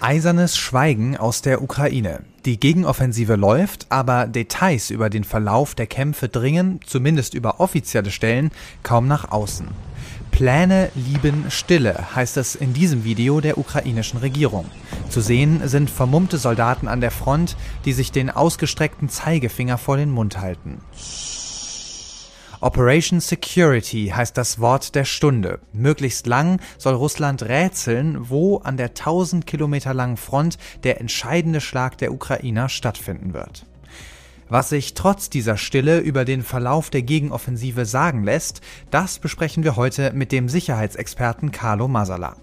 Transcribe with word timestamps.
Eisernes 0.00 0.56
Schweigen 0.56 1.18
aus 1.18 1.42
der 1.42 1.60
Ukraine. 1.60 2.20
Die 2.46 2.58
Gegenoffensive 2.58 3.36
läuft, 3.36 3.86
aber 3.90 4.26
Details 4.26 4.88
über 4.88 5.10
den 5.10 5.24
Verlauf 5.24 5.74
der 5.74 5.86
Kämpfe 5.86 6.30
dringen, 6.30 6.80
zumindest 6.86 7.34
über 7.34 7.60
offizielle 7.60 8.10
Stellen, 8.10 8.50
kaum 8.82 9.06
nach 9.06 9.30
außen. 9.30 9.68
Pläne 10.38 10.92
lieben 10.94 11.50
Stille, 11.50 12.14
heißt 12.14 12.36
es 12.36 12.54
in 12.54 12.72
diesem 12.72 13.02
Video 13.02 13.40
der 13.40 13.58
ukrainischen 13.58 14.20
Regierung. 14.20 14.66
Zu 15.08 15.20
sehen 15.20 15.66
sind 15.66 15.90
vermummte 15.90 16.38
Soldaten 16.38 16.86
an 16.86 17.00
der 17.00 17.10
Front, 17.10 17.56
die 17.84 17.92
sich 17.92 18.12
den 18.12 18.30
ausgestreckten 18.30 19.08
Zeigefinger 19.08 19.78
vor 19.78 19.96
den 19.96 20.12
Mund 20.12 20.38
halten. 20.38 20.80
Operation 22.60 23.18
Security 23.18 24.12
heißt 24.14 24.38
das 24.38 24.60
Wort 24.60 24.94
der 24.94 25.04
Stunde. 25.04 25.58
Möglichst 25.72 26.28
lang 26.28 26.60
soll 26.78 26.94
Russland 26.94 27.42
rätseln, 27.42 28.30
wo 28.30 28.58
an 28.58 28.76
der 28.76 28.90
1000 28.90 29.44
Kilometer 29.44 29.92
langen 29.92 30.16
Front 30.16 30.56
der 30.84 31.00
entscheidende 31.00 31.60
Schlag 31.60 31.98
der 31.98 32.12
Ukrainer 32.12 32.68
stattfinden 32.68 33.34
wird. 33.34 33.66
Was 34.50 34.70
sich 34.70 34.94
trotz 34.94 35.28
dieser 35.28 35.58
Stille 35.58 35.98
über 35.98 36.24
den 36.24 36.42
Verlauf 36.42 36.88
der 36.88 37.02
Gegenoffensive 37.02 37.84
sagen 37.84 38.24
lässt, 38.24 38.62
das 38.90 39.18
besprechen 39.18 39.62
wir 39.62 39.76
heute 39.76 40.12
mit 40.14 40.32
dem 40.32 40.48
Sicherheitsexperten 40.48 41.52
Carlo 41.52 41.86
Masala. 41.86 42.36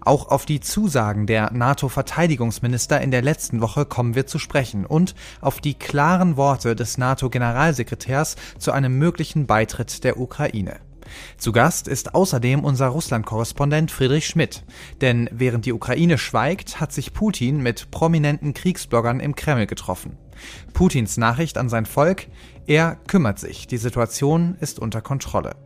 Auch 0.00 0.28
auf 0.28 0.46
die 0.46 0.58
Zusagen 0.60 1.26
der 1.26 1.52
NATO-Verteidigungsminister 1.52 3.00
in 3.00 3.12
der 3.12 3.22
letzten 3.22 3.60
Woche 3.60 3.86
kommen 3.86 4.16
wir 4.16 4.26
zu 4.26 4.40
sprechen 4.40 4.84
und 4.84 5.14
auf 5.40 5.60
die 5.60 5.74
klaren 5.74 6.36
Worte 6.36 6.74
des 6.74 6.98
NATO-Generalsekretärs 6.98 8.34
zu 8.58 8.72
einem 8.72 8.98
möglichen 8.98 9.46
Beitritt 9.46 10.02
der 10.02 10.18
Ukraine. 10.18 10.80
Zu 11.38 11.52
Gast 11.52 11.86
ist 11.86 12.16
außerdem 12.16 12.64
unser 12.64 12.88
Russland-Korrespondent 12.88 13.90
Friedrich 13.90 14.26
Schmidt. 14.26 14.64
Denn 15.00 15.28
während 15.32 15.66
die 15.66 15.72
Ukraine 15.72 16.18
schweigt, 16.18 16.80
hat 16.80 16.92
sich 16.92 17.12
Putin 17.12 17.62
mit 17.62 17.90
prominenten 17.90 18.54
Kriegsbloggern 18.54 19.20
im 19.20 19.36
Kreml 19.36 19.66
getroffen. 19.66 20.18
Putins 20.72 21.16
Nachricht 21.16 21.58
an 21.58 21.68
sein 21.68 21.86
Volk, 21.86 22.26
er 22.66 22.96
kümmert 23.06 23.38
sich, 23.38 23.66
die 23.66 23.76
Situation 23.76 24.56
ist 24.60 24.78
unter 24.78 25.00
Kontrolle. 25.00 25.56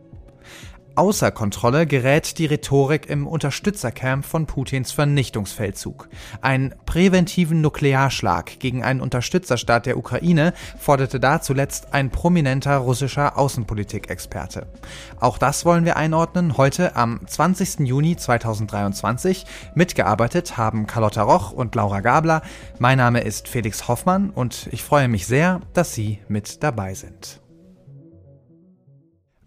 Außer 0.99 1.31
Kontrolle 1.31 1.87
gerät 1.87 2.39
die 2.39 2.45
Rhetorik 2.45 3.09
im 3.09 3.25
Unterstützercamp 3.25 4.25
von 4.25 4.45
Putins 4.47 4.91
Vernichtungsfeldzug. 4.91 6.09
Einen 6.41 6.75
präventiven 6.85 7.61
Nuklearschlag 7.61 8.59
gegen 8.59 8.83
einen 8.83 8.99
Unterstützerstaat 8.99 9.85
der 9.85 9.97
Ukraine 9.97 10.53
forderte 10.77 11.21
da 11.21 11.39
zuletzt 11.39 11.93
ein 11.93 12.09
prominenter 12.09 12.75
russischer 12.75 13.37
Außenpolitikexperte. 13.37 14.67
Auch 15.21 15.37
das 15.37 15.63
wollen 15.63 15.85
wir 15.85 15.95
einordnen 15.95 16.57
heute 16.57 16.97
am 16.97 17.21
20. 17.25 17.87
Juni 17.87 18.17
2023. 18.17 19.45
Mitgearbeitet 19.75 20.57
haben 20.57 20.85
Carlotta 20.85 21.21
Roch 21.21 21.53
und 21.53 21.75
Laura 21.75 22.01
Gabler. 22.01 22.41
Mein 22.77 22.97
Name 22.97 23.21
ist 23.21 23.47
Felix 23.47 23.87
Hoffmann 23.87 24.31
und 24.31 24.67
ich 24.73 24.83
freue 24.83 25.07
mich 25.07 25.27
sehr, 25.27 25.61
dass 25.71 25.93
Sie 25.93 26.19
mit 26.27 26.61
dabei 26.61 26.93
sind. 26.93 27.39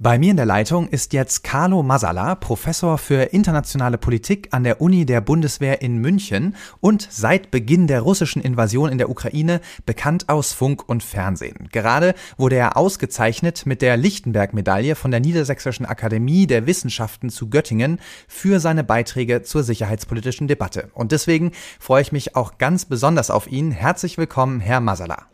Bei 0.03 0.19
mir 0.19 0.33
in 0.33 0.37
der 0.37 0.47
Leitung 0.47 0.89
ist 0.89 1.13
jetzt 1.13 1.45
Carlo 1.45 1.85
Masala, 1.85 2.35
Professor 2.35 2.99
für 2.99 3.23
internationale 3.33 3.99
Politik 3.99 4.49
an 4.51 4.65
der 4.65 4.81
Uni 4.81 5.07
der 5.07 5.21
Bundeswehr 5.21 5.81
in 5.81 5.99
München 5.99 6.57
und 6.81 7.07
seit 7.09 7.53
Beginn 7.53 7.87
der 7.87 8.01
russischen 8.01 8.43
Invasion 8.43 8.91
in 8.91 8.99
der 8.99 9.09
Ukraine 9.09 9.61
bekannt 9.87 10.29
aus 10.29 10.55
Funk 10.55 10.89
und 10.89 11.05
Fernsehen. 11.05 11.69
Gerade 11.71 12.17
wurde 12.37 12.57
er 12.57 12.77
ausgezeichnet 12.77 13.65
mit 13.65 13.81
der 13.81 13.97
Lichtenberg-Medaille 13.97 14.97
von 14.97 15.13
der 15.13 15.21
Niedersächsischen 15.21 15.87
Akademie 15.87 16.49
der 16.49 16.67
Wissenschaften 16.67 17.31
zu 17.31 17.49
Göttingen 17.49 18.01
für 18.27 18.59
seine 18.59 18.83
Beiträge 18.83 19.43
zur 19.43 19.63
sicherheitspolitischen 19.63 20.49
Debatte. 20.49 20.91
Und 20.95 21.13
deswegen 21.13 21.53
freue 21.79 22.03
ich 22.03 22.11
mich 22.11 22.35
auch 22.35 22.59
ganz 22.59 22.87
besonders 22.87 23.31
auf 23.31 23.47
ihn. 23.47 23.71
Herzlich 23.71 24.19
willkommen, 24.19 24.59
Herr 24.59 24.81
Masala. 24.81 25.27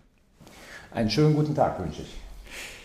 Einen 0.93 1.09
schönen 1.09 1.35
guten 1.35 1.55
Tag 1.55 1.81
wünsche 1.81 2.03
ich. 2.03 2.15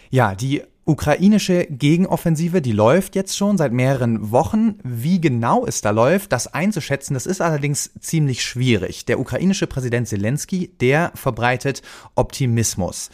Ja, 0.09 0.33
die 0.35 0.61
ukrainische 0.85 1.65
Gegenoffensive, 1.65 2.61
die 2.61 2.71
läuft 2.71 3.15
jetzt 3.15 3.37
schon 3.37 3.57
seit 3.57 3.71
mehreren 3.71 4.31
Wochen. 4.31 4.75
Wie 4.83 5.21
genau 5.21 5.65
es 5.65 5.81
da 5.81 5.91
läuft, 5.91 6.31
das 6.31 6.53
einzuschätzen, 6.53 7.13
das 7.13 7.25
ist 7.25 7.41
allerdings 7.41 7.91
ziemlich 7.99 8.43
schwierig. 8.43 9.05
Der 9.05 9.19
ukrainische 9.19 9.67
Präsident 9.67 10.07
Zelensky, 10.07 10.71
der 10.81 11.11
verbreitet 11.15 11.81
Optimismus. 12.15 13.09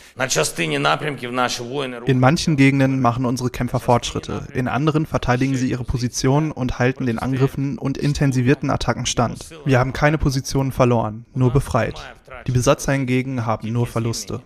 In 2.06 2.20
manchen 2.20 2.58
Gegenden 2.58 3.02
machen 3.02 3.26
unsere 3.26 3.50
Kämpfer 3.50 3.80
Fortschritte, 3.80 4.48
in 4.54 4.68
anderen 4.68 5.06
verteidigen 5.06 5.56
sie 5.56 5.70
ihre 5.70 5.84
Position 5.84 6.52
und 6.52 6.80
halten 6.80 7.06
den 7.06 7.20
Angriffen 7.20 7.78
und 7.78 7.98
intensivierten 7.98 8.70
Attacken 8.72 9.06
stand. 9.06 9.46
Wir 9.66 9.80
haben 9.80 9.94
keine 9.94 10.18
Positionen 10.18 10.72
verloren, 10.72 11.26
nur 11.34 11.52
befreit. 11.52 12.00
Die 12.48 12.52
Besatzer 12.52 12.94
hingegen 12.94 13.46
haben 13.46 13.72
nur 13.72 13.86
Verluste. 13.86 14.42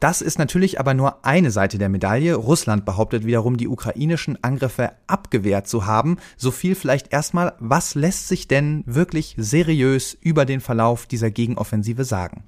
Das 0.00 0.20
ist 0.20 0.38
natürlich 0.38 0.80
aber 0.80 0.94
nur 0.94 1.24
eine 1.24 1.50
Seite 1.50 1.78
der 1.78 1.88
Medaille. 1.88 2.34
Russland 2.34 2.84
behauptet 2.84 3.24
wiederum, 3.24 3.56
die 3.56 3.68
ukrainischen 3.68 4.42
Angriffe 4.42 4.92
abgewehrt 5.06 5.66
zu 5.68 5.86
haben. 5.86 6.18
So 6.36 6.50
viel 6.50 6.74
vielleicht 6.74 7.12
erstmal, 7.12 7.54
was 7.58 7.94
lässt 7.94 8.28
sich 8.28 8.48
denn 8.48 8.82
wirklich 8.86 9.34
seriös 9.38 10.16
über 10.20 10.44
den 10.44 10.60
Verlauf 10.60 11.06
dieser 11.06 11.30
Gegenoffensive 11.30 12.04
sagen? 12.04 12.44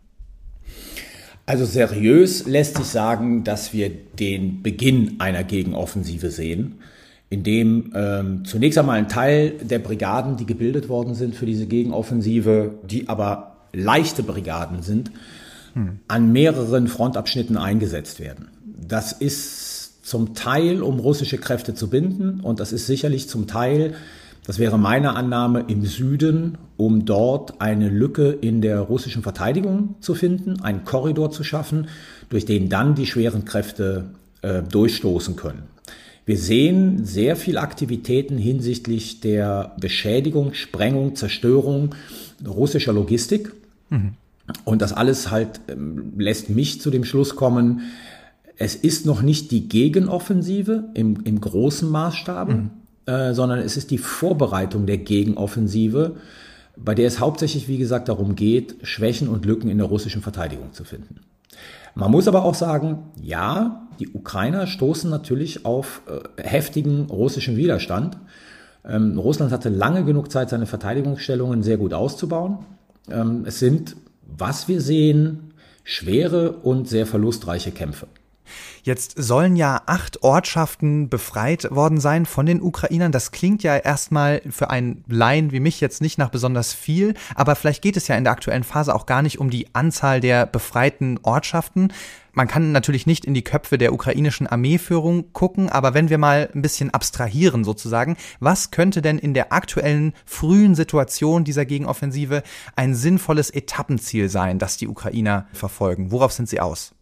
Also 1.47 1.65
seriös 1.65 2.47
lässt 2.47 2.77
sich 2.77 2.87
sagen, 2.87 3.43
dass 3.43 3.73
wir 3.73 3.89
den 3.91 4.63
Beginn 4.63 5.17
einer 5.19 5.45
Gegenoffensive 5.45 6.31
sehen, 6.31 6.81
in 7.31 7.43
dem 7.43 7.91
ähm, 7.95 8.45
zunächst 8.45 8.79
einmal 8.79 8.99
ein 8.99 9.09
Teil 9.09 9.53
der 9.63 9.79
Brigaden, 9.79 10.37
die 10.37 10.45
gebildet 10.45 10.91
worden 10.91 11.15
sind 11.15 11.35
für 11.35 11.47
diese 11.47 11.67
Gegenoffensive, 11.67 12.75
die 12.85 13.09
aber 13.09 13.57
leichte 13.73 14.23
Brigaden 14.23 14.83
sind, 14.83 15.11
an 16.09 16.33
mehreren 16.33 16.89
Frontabschnitten 16.89 17.57
eingesetzt 17.57 18.21
werden. 18.21 18.49
Das 18.65 19.13
ist 19.13 20.07
zum 20.07 20.35
Teil, 20.35 20.83
um 20.83 20.99
russische 20.99 21.39
Kräfte 21.39 21.75
zu 21.75 21.89
binden 21.91 22.41
und 22.41 22.61
das 22.61 22.73
ist 22.73 22.87
sicherlich 22.87 23.29
zum 23.29 23.47
Teil, 23.47 23.95
das 24.47 24.59
wäre 24.59 24.79
meine 24.79 25.15
Annahme, 25.15 25.65
im 25.69 25.85
Süden, 25.85 26.57
um 26.79 27.05
dort 27.05 27.61
eine 27.61 27.91
Lücke 27.91 28.31
in 28.31 28.63
der 28.63 28.81
russischen 28.81 29.23
Verteidigung 29.23 29.97
zu 30.01 30.15
finden, 30.15 30.63
einen 30.63 30.85
Korridor 30.85 31.31
zu 31.31 31.45
schaffen, 31.45 31.89
durch 32.31 32.47
den 32.47 32.71
dann 32.71 32.95
die 32.95 33.05
schweren 33.05 33.45
Kräfte 33.45 34.11
äh, 34.41 34.63
durchstoßen 34.63 35.37
können. 35.37 35.65
Wir 36.25 36.37
sehen 36.37 37.05
sehr 37.05 37.37
viel 37.37 37.59
Aktivitäten 37.59 38.37
hinsichtlich 38.39 39.21
der 39.21 39.75
Beschädigung, 39.81 40.55
Sprengung, 40.55 41.15
Zerstörung 41.15 41.95
russischer 42.47 42.93
Logistik. 42.93 43.53
Mhm. 43.91 44.15
Und 44.65 44.83
das 44.83 44.93
alles 44.93 45.31
halt 45.31 45.61
ähm, 45.69 46.15
lässt 46.19 46.51
mich 46.51 46.81
zu 46.81 46.91
dem 46.91 47.05
Schluss 47.05 47.37
kommen, 47.37 47.83
es 48.57 48.75
ist 48.75 49.07
noch 49.07 49.23
nicht 49.23 49.51
die 49.51 49.69
Gegenoffensive 49.69 50.85
im, 50.95 51.21
im 51.25 51.41
großen 51.41 51.89
Maßstab, 51.89 52.49
mhm. 52.49 52.71
äh, 53.07 53.33
sondern 53.33 53.61
es 53.61 53.77
ist 53.77 53.91
die 53.91 53.99
Vorbereitung 53.99 54.87
der 54.87 54.99
Gegenoffensive, 54.99 56.17
bei 56.77 56.95
der 56.95 57.07
es 57.07 57.21
hauptsächlich, 57.21 57.69
wie 57.69 57.79
gesagt, 57.79 58.09
darum 58.09 58.35
geht, 58.35 58.77
Schwächen 58.83 59.29
und 59.29 59.45
Lücken 59.45 59.69
in 59.69 59.79
der 59.79 59.87
russischen 59.87 60.23
Verteidigung 60.23 60.73
zu 60.73 60.85
finden. 60.85 61.21
Man 61.95 62.11
muss 62.11 62.29
aber 62.29 62.45
auch 62.45 62.55
sagen, 62.55 63.05
ja, 63.21 63.89
die 63.99 64.09
Ukrainer 64.09 64.67
stoßen 64.67 65.11
natürlich 65.11 65.65
auf 65.65 66.03
äh, 66.07 66.43
heftigen 66.43 67.07
russischen 67.07 67.57
Widerstand. 67.57 68.17
Ähm, 68.85 69.19
Russland 69.19 69.53
hatte 69.53 69.69
lange 69.69 70.05
genug 70.05 70.31
Zeit, 70.31 70.51
seine 70.51 70.67
Verteidigungsstellungen 70.67 71.63
sehr 71.63 71.77
gut 71.77 71.95
auszubauen. 71.95 72.59
Ähm, 73.11 73.43
es 73.47 73.59
sind 73.59 73.97
was 74.29 74.69
wir 74.69 74.81
sehen, 74.81 75.55
schwere 75.85 76.53
und 76.53 76.89
sehr 76.89 77.07
verlustreiche 77.07 77.73
Kämpfe. 77.73 78.07
Jetzt 78.83 79.15
sollen 79.17 79.57
ja 79.57 79.83
acht 79.87 80.23
Ortschaften 80.23 81.09
befreit 81.09 81.71
worden 81.71 82.01
sein 82.01 82.27
von 82.27 82.47
den 82.47 82.63
Ukrainern. 82.63 83.13
Das 83.13 83.33
klingt 83.33 83.63
ja 83.63 83.77
erstmal 83.77 84.43
für 84.51 84.71
einen 84.71 85.05
Laien 85.09 85.53
wie 85.53 85.61
mich 85.61 85.81
jetzt 85.81 86.01
nicht 86.01 86.19
nach 86.19 86.31
besonders 86.31 86.73
viel, 86.73 87.15
aber 87.35 87.57
vielleicht 87.57 87.83
geht 87.83 87.97
es 87.97 88.09
ja 88.09 88.17
in 88.17 88.25
der 88.25 88.33
aktuellen 88.33 88.65
Phase 88.65 88.95
auch 88.95 89.07
gar 89.07 89.23
nicht 89.23 89.39
um 89.39 89.51
die 89.51 89.75
Anzahl 89.75 90.21
der 90.21 90.47
befreiten 90.47 91.19
Ortschaften. 91.23 91.93
Man 92.39 92.47
kann 92.47 92.71
natürlich 92.71 93.05
nicht 93.05 93.25
in 93.25 93.35
die 93.35 93.43
Köpfe 93.43 93.79
der 93.79 93.93
ukrainischen 93.93 94.47
Armeeführung 94.47 95.33
gucken, 95.33 95.71
aber 95.71 95.93
wenn 95.93 96.09
wir 96.09 96.19
mal 96.19 96.49
ein 96.55 96.63
bisschen 96.63 96.95
abstrahieren 96.95 97.65
sozusagen, 97.65 98.17
was 98.39 98.71
könnte 98.71 99.03
denn 99.03 99.19
in 99.19 99.35
der 99.35 99.53
aktuellen 99.53 100.13
frühen 100.25 100.77
Situation 100.77 101.43
dieser 101.43 101.65
Gegenoffensive 101.65 102.45
ein 102.77 102.95
sinnvolles 102.95 103.51
Etappenziel 103.51 104.29
sein, 104.29 104.61
das 104.61 104.77
die 104.77 104.87
Ukrainer 104.87 105.49
verfolgen? 105.53 106.13
Worauf 106.13 106.33
sind 106.33 106.49
sie 106.49 106.61
aus? 106.61 106.95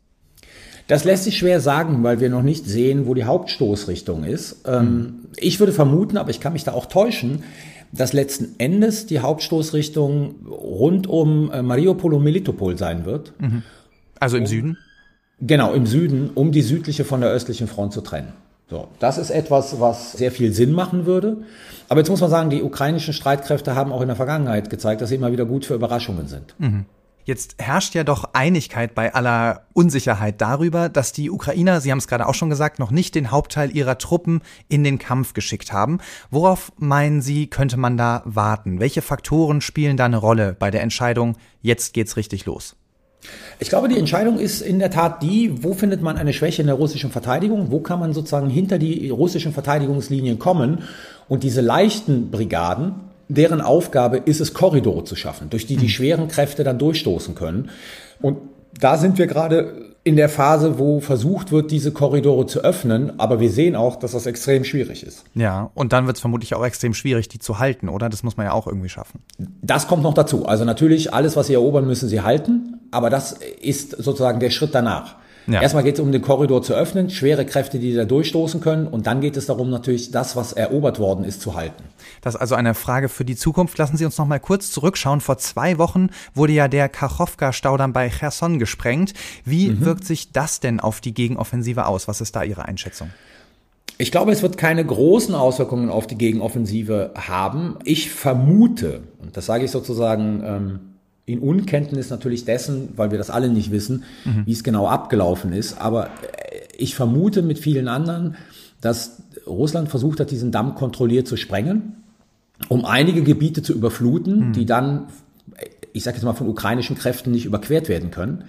Das 0.86 1.04
lässt 1.04 1.24
sich 1.24 1.36
schwer 1.36 1.60
sagen, 1.60 2.02
weil 2.02 2.20
wir 2.20 2.30
noch 2.30 2.42
nicht 2.42 2.66
sehen, 2.66 3.06
wo 3.06 3.14
die 3.14 3.24
Hauptstoßrichtung 3.24 4.24
ist. 4.24 4.66
Mhm. 4.68 5.26
Ich 5.36 5.58
würde 5.58 5.72
vermuten, 5.72 6.16
aber 6.16 6.30
ich 6.30 6.40
kann 6.40 6.52
mich 6.52 6.64
da 6.64 6.72
auch 6.72 6.86
täuschen, 6.86 7.42
dass 7.92 8.12
letzten 8.12 8.54
Endes 8.58 9.06
die 9.06 9.20
Hauptstoßrichtung 9.20 10.46
rund 10.48 11.06
um 11.06 11.50
äh, 11.50 11.62
Mariupol 11.62 12.14
und 12.14 12.24
Melitopol 12.24 12.78
sein 12.78 13.04
wird. 13.04 13.32
Mhm. 13.40 13.62
Also 14.20 14.36
im 14.36 14.46
Süden? 14.46 14.78
Genau, 15.40 15.72
im 15.72 15.86
Süden, 15.86 16.30
um 16.34 16.52
die 16.52 16.62
südliche 16.62 17.04
von 17.04 17.20
der 17.20 17.30
östlichen 17.30 17.68
Front 17.68 17.92
zu 17.92 18.00
trennen. 18.00 18.32
So, 18.68 18.88
das 18.98 19.18
ist 19.18 19.30
etwas, 19.30 19.80
was 19.80 20.12
sehr 20.12 20.32
viel 20.32 20.52
Sinn 20.52 20.72
machen 20.72 21.06
würde. 21.06 21.38
Aber 21.88 22.00
jetzt 22.00 22.08
muss 22.08 22.20
man 22.20 22.30
sagen, 22.30 22.50
die 22.50 22.62
ukrainischen 22.62 23.14
Streitkräfte 23.14 23.76
haben 23.76 23.92
auch 23.92 24.00
in 24.00 24.08
der 24.08 24.16
Vergangenheit 24.16 24.70
gezeigt, 24.70 25.00
dass 25.00 25.10
sie 25.10 25.14
immer 25.14 25.30
wieder 25.30 25.44
gut 25.44 25.64
für 25.64 25.74
Überraschungen 25.74 26.26
sind. 26.26 26.54
Mhm. 26.58 26.86
Jetzt 27.26 27.56
herrscht 27.58 27.96
ja 27.96 28.04
doch 28.04 28.30
Einigkeit 28.34 28.94
bei 28.94 29.12
aller 29.12 29.66
Unsicherheit 29.72 30.40
darüber, 30.40 30.88
dass 30.88 31.12
die 31.12 31.28
Ukrainer, 31.28 31.80
Sie 31.80 31.90
haben 31.90 31.98
es 31.98 32.06
gerade 32.06 32.28
auch 32.28 32.34
schon 32.34 32.50
gesagt, 32.50 32.78
noch 32.78 32.92
nicht 32.92 33.16
den 33.16 33.32
Hauptteil 33.32 33.74
ihrer 33.76 33.98
Truppen 33.98 34.42
in 34.68 34.84
den 34.84 35.00
Kampf 35.00 35.34
geschickt 35.34 35.72
haben. 35.72 35.98
Worauf 36.30 36.70
meinen 36.78 37.22
Sie, 37.22 37.48
könnte 37.48 37.78
man 37.78 37.96
da 37.96 38.22
warten? 38.26 38.78
Welche 38.78 39.02
Faktoren 39.02 39.60
spielen 39.60 39.96
da 39.96 40.04
eine 40.04 40.18
Rolle 40.18 40.54
bei 40.56 40.70
der 40.70 40.82
Entscheidung, 40.82 41.36
jetzt 41.62 41.94
geht's 41.94 42.16
richtig 42.16 42.46
los? 42.46 42.76
Ich 43.58 43.70
glaube, 43.70 43.88
die 43.88 43.98
Entscheidung 43.98 44.38
ist 44.38 44.60
in 44.60 44.78
der 44.78 44.92
Tat 44.92 45.20
die, 45.24 45.64
wo 45.64 45.74
findet 45.74 46.02
man 46.02 46.16
eine 46.16 46.32
Schwäche 46.32 46.62
in 46.62 46.68
der 46.68 46.76
russischen 46.76 47.10
Verteidigung, 47.10 47.72
wo 47.72 47.80
kann 47.80 47.98
man 47.98 48.12
sozusagen 48.12 48.48
hinter 48.48 48.78
die 48.78 49.10
russischen 49.10 49.52
Verteidigungslinien 49.52 50.38
kommen 50.38 50.84
und 51.28 51.42
diese 51.42 51.60
leichten 51.60 52.30
Brigaden, 52.30 52.94
deren 53.28 53.60
Aufgabe 53.60 54.18
ist 54.18 54.40
es, 54.40 54.54
Korridore 54.54 55.04
zu 55.04 55.16
schaffen, 55.16 55.50
durch 55.50 55.66
die 55.66 55.76
die 55.76 55.82
hm. 55.82 55.88
schweren 55.88 56.28
Kräfte 56.28 56.64
dann 56.64 56.78
durchstoßen 56.78 57.34
können. 57.34 57.70
Und 58.20 58.38
da 58.78 58.96
sind 58.96 59.18
wir 59.18 59.26
gerade 59.26 59.86
in 60.04 60.14
der 60.14 60.28
Phase, 60.28 60.78
wo 60.78 61.00
versucht 61.00 61.50
wird, 61.50 61.72
diese 61.72 61.90
Korridore 61.90 62.46
zu 62.46 62.60
öffnen, 62.60 63.18
aber 63.18 63.40
wir 63.40 63.50
sehen 63.50 63.74
auch, 63.74 63.96
dass 63.96 64.12
das 64.12 64.26
extrem 64.26 64.62
schwierig 64.62 65.04
ist. 65.04 65.24
Ja, 65.34 65.72
und 65.74 65.92
dann 65.92 66.06
wird 66.06 66.16
es 66.16 66.20
vermutlich 66.20 66.54
auch 66.54 66.64
extrem 66.64 66.94
schwierig, 66.94 67.28
die 67.28 67.40
zu 67.40 67.58
halten, 67.58 67.88
oder? 67.88 68.08
Das 68.08 68.22
muss 68.22 68.36
man 68.36 68.46
ja 68.46 68.52
auch 68.52 68.68
irgendwie 68.68 68.88
schaffen. 68.88 69.20
Das 69.62 69.88
kommt 69.88 70.04
noch 70.04 70.14
dazu. 70.14 70.46
Also 70.46 70.64
natürlich, 70.64 71.12
alles, 71.12 71.34
was 71.34 71.48
sie 71.48 71.54
erobern, 71.54 71.88
müssen 71.88 72.08
sie 72.08 72.20
halten, 72.20 72.78
aber 72.92 73.10
das 73.10 73.32
ist 73.60 73.90
sozusagen 73.90 74.38
der 74.38 74.50
Schritt 74.50 74.76
danach. 74.76 75.16
Ja. 75.46 75.62
Erstmal 75.62 75.84
geht 75.84 75.94
es 75.94 76.00
um 76.00 76.10
den 76.10 76.22
Korridor 76.22 76.62
zu 76.62 76.74
öffnen, 76.74 77.08
schwere 77.10 77.46
Kräfte, 77.46 77.78
die 77.78 77.94
da 77.94 78.04
durchstoßen 78.04 78.60
können. 78.60 78.86
Und 78.86 79.06
dann 79.06 79.20
geht 79.20 79.36
es 79.36 79.46
darum, 79.46 79.70
natürlich 79.70 80.10
das, 80.10 80.34
was 80.34 80.52
erobert 80.52 80.98
worden 80.98 81.24
ist, 81.24 81.40
zu 81.40 81.54
halten. 81.54 81.84
Das 82.20 82.34
ist 82.34 82.40
also 82.40 82.54
eine 82.56 82.74
Frage 82.74 83.08
für 83.08 83.24
die 83.24 83.36
Zukunft. 83.36 83.78
Lassen 83.78 83.96
Sie 83.96 84.04
uns 84.04 84.18
noch 84.18 84.26
mal 84.26 84.40
kurz 84.40 84.70
zurückschauen. 84.70 85.20
Vor 85.20 85.38
zwei 85.38 85.78
Wochen 85.78 86.10
wurde 86.34 86.52
ja 86.52 86.68
der 86.68 86.88
Kachowka-Staudamm 86.88 87.92
bei 87.92 88.08
Cherson 88.08 88.58
gesprengt. 88.58 89.14
Wie 89.44 89.68
mhm. 89.68 89.84
wirkt 89.84 90.04
sich 90.04 90.32
das 90.32 90.60
denn 90.60 90.80
auf 90.80 91.00
die 91.00 91.14
Gegenoffensive 91.14 91.86
aus? 91.86 92.08
Was 92.08 92.20
ist 92.20 92.34
da 92.34 92.42
Ihre 92.42 92.64
Einschätzung? 92.64 93.10
Ich 93.98 94.10
glaube, 94.10 94.32
es 94.32 94.42
wird 94.42 94.58
keine 94.58 94.84
großen 94.84 95.34
Auswirkungen 95.34 95.88
auf 95.88 96.06
die 96.06 96.18
Gegenoffensive 96.18 97.14
haben. 97.14 97.76
Ich 97.84 98.10
vermute, 98.10 99.04
und 99.22 99.36
das 99.36 99.46
sage 99.46 99.64
ich 99.64 99.70
sozusagen 99.70 100.42
ähm, 100.44 100.80
in 101.26 101.40
Unkenntnis 101.40 102.08
natürlich 102.08 102.44
dessen, 102.44 102.90
weil 102.96 103.10
wir 103.10 103.18
das 103.18 103.30
alle 103.30 103.48
nicht 103.48 103.72
wissen, 103.72 104.04
mhm. 104.24 104.46
wie 104.46 104.52
es 104.52 104.62
genau 104.62 104.86
abgelaufen 104.86 105.52
ist. 105.52 105.78
Aber 105.78 106.06
äh, 106.06 106.60
ich 106.78 106.94
vermute 106.94 107.42
mit 107.42 107.58
vielen 107.58 107.88
anderen, 107.88 108.36
dass 108.80 109.22
Russland 109.46 109.88
versucht 109.88 110.20
hat, 110.20 110.30
diesen 110.30 110.52
Damm 110.52 110.76
kontrolliert 110.76 111.26
zu 111.26 111.36
sprengen, 111.36 111.96
um 112.68 112.84
einige 112.84 113.22
Gebiete 113.22 113.62
zu 113.62 113.72
überfluten, 113.72 114.48
mhm. 114.48 114.52
die 114.52 114.66
dann, 114.66 115.08
ich 115.92 116.04
sage 116.04 116.16
jetzt 116.16 116.24
mal, 116.24 116.34
von 116.34 116.48
ukrainischen 116.48 116.96
Kräften 116.96 117.32
nicht 117.32 117.44
überquert 117.44 117.88
werden 117.88 118.12
können. 118.12 118.44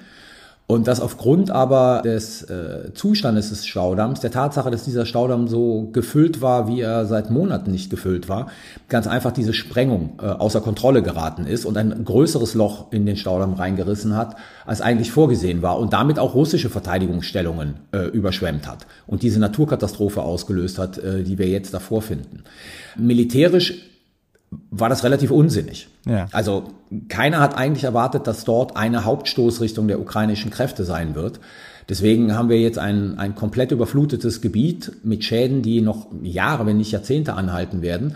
Und 0.69 0.89
dass 0.89 0.99
aufgrund 0.99 1.49
aber 1.49 2.01
des 2.03 2.43
äh, 2.43 2.93
Zustandes 2.93 3.49
des 3.49 3.65
Staudamms, 3.65 4.19
der 4.19 4.31
Tatsache, 4.31 4.69
dass 4.69 4.83
dieser 4.83 5.05
Staudamm 5.05 5.47
so 5.47 5.89
gefüllt 5.93 6.41
war, 6.41 6.67
wie 6.67 6.81
er 6.81 7.05
seit 7.05 7.31
Monaten 7.31 7.71
nicht 7.71 7.89
gefüllt 7.89 8.27
war, 8.27 8.47
ganz 8.89 9.07
einfach 9.07 9.31
diese 9.31 9.53
Sprengung 9.53 10.19
äh, 10.21 10.25
außer 10.25 10.59
Kontrolle 10.59 11.01
geraten 11.03 11.45
ist 11.45 11.63
und 11.63 11.77
ein 11.77 12.03
größeres 12.03 12.53
Loch 12.53 12.91
in 12.91 13.05
den 13.05 13.15
Staudamm 13.15 13.53
reingerissen 13.53 14.17
hat, 14.17 14.35
als 14.65 14.81
eigentlich 14.81 15.09
vorgesehen 15.09 15.61
war 15.61 15.79
und 15.79 15.93
damit 15.93 16.19
auch 16.19 16.35
russische 16.35 16.69
Verteidigungsstellungen 16.69 17.75
äh, 17.93 18.07
überschwemmt 18.07 18.67
hat 18.67 18.87
und 19.07 19.23
diese 19.23 19.39
Naturkatastrophe 19.39 20.21
ausgelöst 20.21 20.79
hat, 20.79 20.97
äh, 20.97 21.23
die 21.23 21.37
wir 21.37 21.47
jetzt 21.47 21.73
davor 21.73 22.01
finden. 22.01 22.43
Militärisch 22.97 23.73
war 24.71 24.89
das 24.89 25.03
relativ 25.03 25.31
unsinnig. 25.31 25.89
Ja. 26.05 26.27
Also 26.31 26.71
keiner 27.09 27.39
hat 27.39 27.57
eigentlich 27.57 27.83
erwartet, 27.83 28.27
dass 28.27 28.45
dort 28.45 28.77
eine 28.77 29.03
Hauptstoßrichtung 29.03 29.87
der 29.87 29.99
ukrainischen 29.99 30.51
Kräfte 30.51 30.83
sein 30.85 31.15
wird. 31.15 31.39
Deswegen 31.89 32.35
haben 32.35 32.49
wir 32.49 32.59
jetzt 32.59 32.79
ein, 32.79 33.17
ein 33.17 33.35
komplett 33.35 33.71
überflutetes 33.71 34.41
Gebiet 34.41 34.91
mit 35.03 35.23
Schäden, 35.23 35.61
die 35.61 35.81
noch 35.81 36.07
Jahre, 36.21 36.65
wenn 36.65 36.77
nicht 36.77 36.91
Jahrzehnte 36.91 37.33
anhalten 37.33 37.81
werden. 37.81 38.15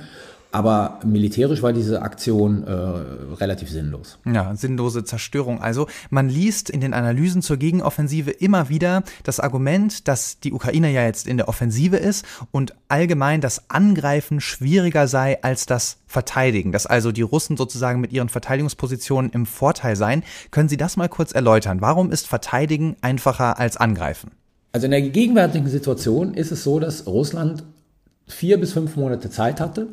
Aber 0.51 0.99
militärisch 1.05 1.63
war 1.63 1.71
diese 1.71 2.01
Aktion 2.01 2.63
äh, 2.63 2.71
relativ 2.71 3.69
sinnlos. 3.69 4.19
Ja, 4.25 4.53
sinnlose 4.55 5.05
Zerstörung. 5.05 5.61
Also 5.61 5.87
man 6.09 6.27
liest 6.27 6.69
in 6.69 6.81
den 6.81 6.93
Analysen 6.93 7.41
zur 7.41 7.55
Gegenoffensive 7.55 8.31
immer 8.31 8.67
wieder 8.67 9.03
das 9.23 9.39
Argument, 9.39 10.07
dass 10.09 10.39
die 10.41 10.51
Ukraine 10.51 10.91
ja 10.91 11.03
jetzt 11.03 11.25
in 11.25 11.37
der 11.37 11.47
Offensive 11.47 11.95
ist 11.95 12.25
und 12.51 12.73
allgemein 12.89 13.39
das 13.39 13.69
Angreifen 13.69 14.41
schwieriger 14.41 15.07
sei 15.07 15.41
als 15.41 15.65
das 15.65 15.97
Verteidigen, 16.05 16.73
dass 16.73 16.85
also 16.85 17.13
die 17.13 17.21
Russen 17.21 17.55
sozusagen 17.55 18.01
mit 18.01 18.11
ihren 18.11 18.27
Verteidigungspositionen 18.27 19.31
im 19.31 19.45
Vorteil 19.45 19.95
seien. 19.95 20.23
Können 20.51 20.67
Sie 20.67 20.77
das 20.77 20.97
mal 20.97 21.07
kurz 21.07 21.31
erläutern? 21.31 21.79
Warum 21.79 22.11
ist 22.11 22.27
Verteidigen 22.27 22.97
einfacher 22.99 23.57
als 23.57 23.77
Angreifen? 23.77 24.31
Also 24.73 24.85
in 24.85 24.91
der 24.91 25.01
gegenwärtigen 25.01 25.67
Situation 25.67 26.33
ist 26.33 26.51
es 26.51 26.63
so, 26.63 26.79
dass 26.79 27.07
Russland 27.07 27.63
vier 28.27 28.59
bis 28.59 28.73
fünf 28.73 28.95
Monate 28.95 29.29
Zeit 29.29 29.59
hatte, 29.59 29.87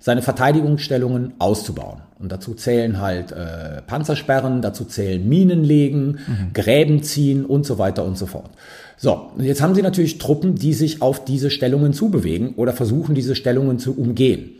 seine 0.00 0.22
Verteidigungsstellungen 0.22 1.34
auszubauen. 1.38 2.00
Und 2.18 2.32
dazu 2.32 2.54
zählen 2.54 3.00
halt 3.00 3.32
äh, 3.32 3.82
Panzersperren, 3.86 4.62
dazu 4.62 4.84
zählen 4.84 5.26
Minen 5.28 5.62
legen, 5.62 6.18
mhm. 6.26 6.52
Gräben 6.54 7.02
ziehen 7.02 7.44
und 7.44 7.64
so 7.64 7.78
weiter 7.78 8.04
und 8.04 8.18
so 8.18 8.26
fort. 8.26 8.50
So, 8.96 9.30
und 9.36 9.44
jetzt 9.44 9.62
haben 9.62 9.74
sie 9.74 9.82
natürlich 9.82 10.18
Truppen, 10.18 10.56
die 10.56 10.74
sich 10.74 11.00
auf 11.00 11.24
diese 11.24 11.50
Stellungen 11.50 11.92
zubewegen 11.92 12.54
oder 12.56 12.72
versuchen, 12.72 13.14
diese 13.14 13.34
Stellungen 13.34 13.78
zu 13.78 13.96
umgehen. 13.96 14.56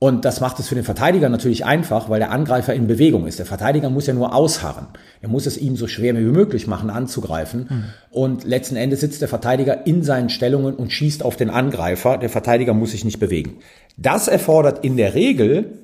Und 0.00 0.24
das 0.24 0.40
macht 0.40 0.58
es 0.58 0.68
für 0.68 0.74
den 0.74 0.84
Verteidiger 0.84 1.28
natürlich 1.28 1.64
einfach, 1.64 2.10
weil 2.10 2.18
der 2.18 2.30
Angreifer 2.30 2.74
in 2.74 2.86
Bewegung 2.86 3.26
ist. 3.26 3.38
Der 3.38 3.46
Verteidiger 3.46 3.88
muss 3.88 4.06
ja 4.06 4.12
nur 4.12 4.34
ausharren. 4.34 4.88
Er 5.22 5.28
muss 5.28 5.46
es 5.46 5.56
ihm 5.56 5.76
so 5.76 5.86
schwer 5.86 6.14
wie 6.16 6.20
möglich 6.20 6.66
machen, 6.66 6.90
anzugreifen. 6.90 7.66
Mhm. 7.70 7.84
Und 8.10 8.44
letzten 8.44 8.76
Endes 8.76 9.00
sitzt 9.00 9.22
der 9.22 9.28
Verteidiger 9.28 9.86
in 9.86 10.02
seinen 10.02 10.28
Stellungen 10.28 10.74
und 10.74 10.92
schießt 10.92 11.24
auf 11.24 11.36
den 11.36 11.48
Angreifer. 11.48 12.18
Der 12.18 12.28
Verteidiger 12.28 12.74
muss 12.74 12.90
sich 12.90 13.04
nicht 13.04 13.18
bewegen. 13.18 13.60
Das 13.96 14.28
erfordert 14.28 14.84
in 14.84 14.96
der 14.96 15.14
Regel 15.14 15.78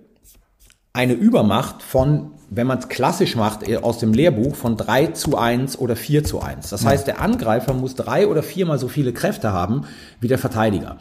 eine 0.93 1.13
Übermacht 1.15 1.83
von, 1.83 2.33
wenn 2.51 2.67
man 2.67 2.79
es 2.79 2.89
klassisch 2.89 3.37
macht, 3.37 3.73
aus 3.83 3.99
dem 3.99 4.13
Lehrbuch 4.13 4.57
von 4.57 4.77
drei 4.77 5.07
zu 5.07 5.39
eins 5.39 5.79
oder 5.79 5.95
vier 5.95 6.25
zu 6.25 6.41
eins. 6.41 6.69
Das 6.69 6.85
heißt, 6.85 7.07
der 7.07 7.21
Angreifer 7.21 7.75
muss 7.75 7.95
drei 7.95 8.27
oder 8.27 8.43
viermal 8.43 8.79
so 8.79 8.89
viele 8.89 9.13
Kräfte 9.13 9.53
haben 9.53 9.87
wie 10.21 10.29
der 10.29 10.39
Verteidiger. 10.39 10.99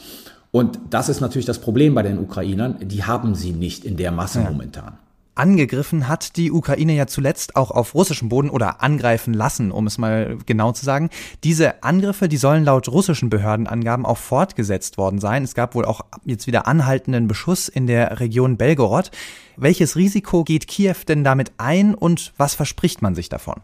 Und 0.51 0.79
das 0.89 1.09
ist 1.09 1.21
natürlich 1.21 1.45
das 1.45 1.59
Problem 1.59 1.93
bei 1.93 2.03
den 2.03 2.17
Ukrainern. 2.17 2.77
Die 2.81 3.03
haben 3.03 3.35
sie 3.35 3.51
nicht 3.51 3.85
in 3.85 3.97
der 3.97 4.11
Masse 4.11 4.41
ja. 4.41 4.49
momentan. 4.49 4.97
Angegriffen 5.39 6.09
hat 6.09 6.35
die 6.35 6.51
Ukraine 6.51 6.93
ja 6.95 7.07
zuletzt 7.07 7.55
auch 7.55 7.71
auf 7.71 7.95
russischem 7.95 8.27
Boden 8.27 8.49
oder 8.49 8.83
angreifen 8.83 9.33
lassen, 9.33 9.71
um 9.71 9.87
es 9.87 9.97
mal 9.97 10.37
genau 10.45 10.73
zu 10.73 10.83
sagen. 10.83 11.09
Diese 11.45 11.81
Angriffe, 11.81 12.27
die 12.27 12.35
sollen 12.35 12.65
laut 12.65 12.89
russischen 12.89 13.29
Behördenangaben 13.29 14.05
auch 14.05 14.17
fortgesetzt 14.17 14.97
worden 14.97 15.19
sein. 15.19 15.43
Es 15.43 15.55
gab 15.55 15.75
wohl 15.75 15.85
auch 15.85 16.01
jetzt 16.25 16.45
wieder 16.45 16.67
anhaltenden 16.67 17.29
Beschuss 17.29 17.69
in 17.69 17.87
der 17.87 18.19
Region 18.19 18.57
Belgorod. 18.57 19.11
Welches 19.55 19.95
Risiko 19.95 20.43
geht 20.43 20.67
Kiew 20.67 20.95
denn 21.07 21.23
damit 21.23 21.53
ein 21.57 21.95
und 21.95 22.33
was 22.35 22.53
verspricht 22.53 23.01
man 23.01 23.15
sich 23.15 23.29
davon? 23.29 23.61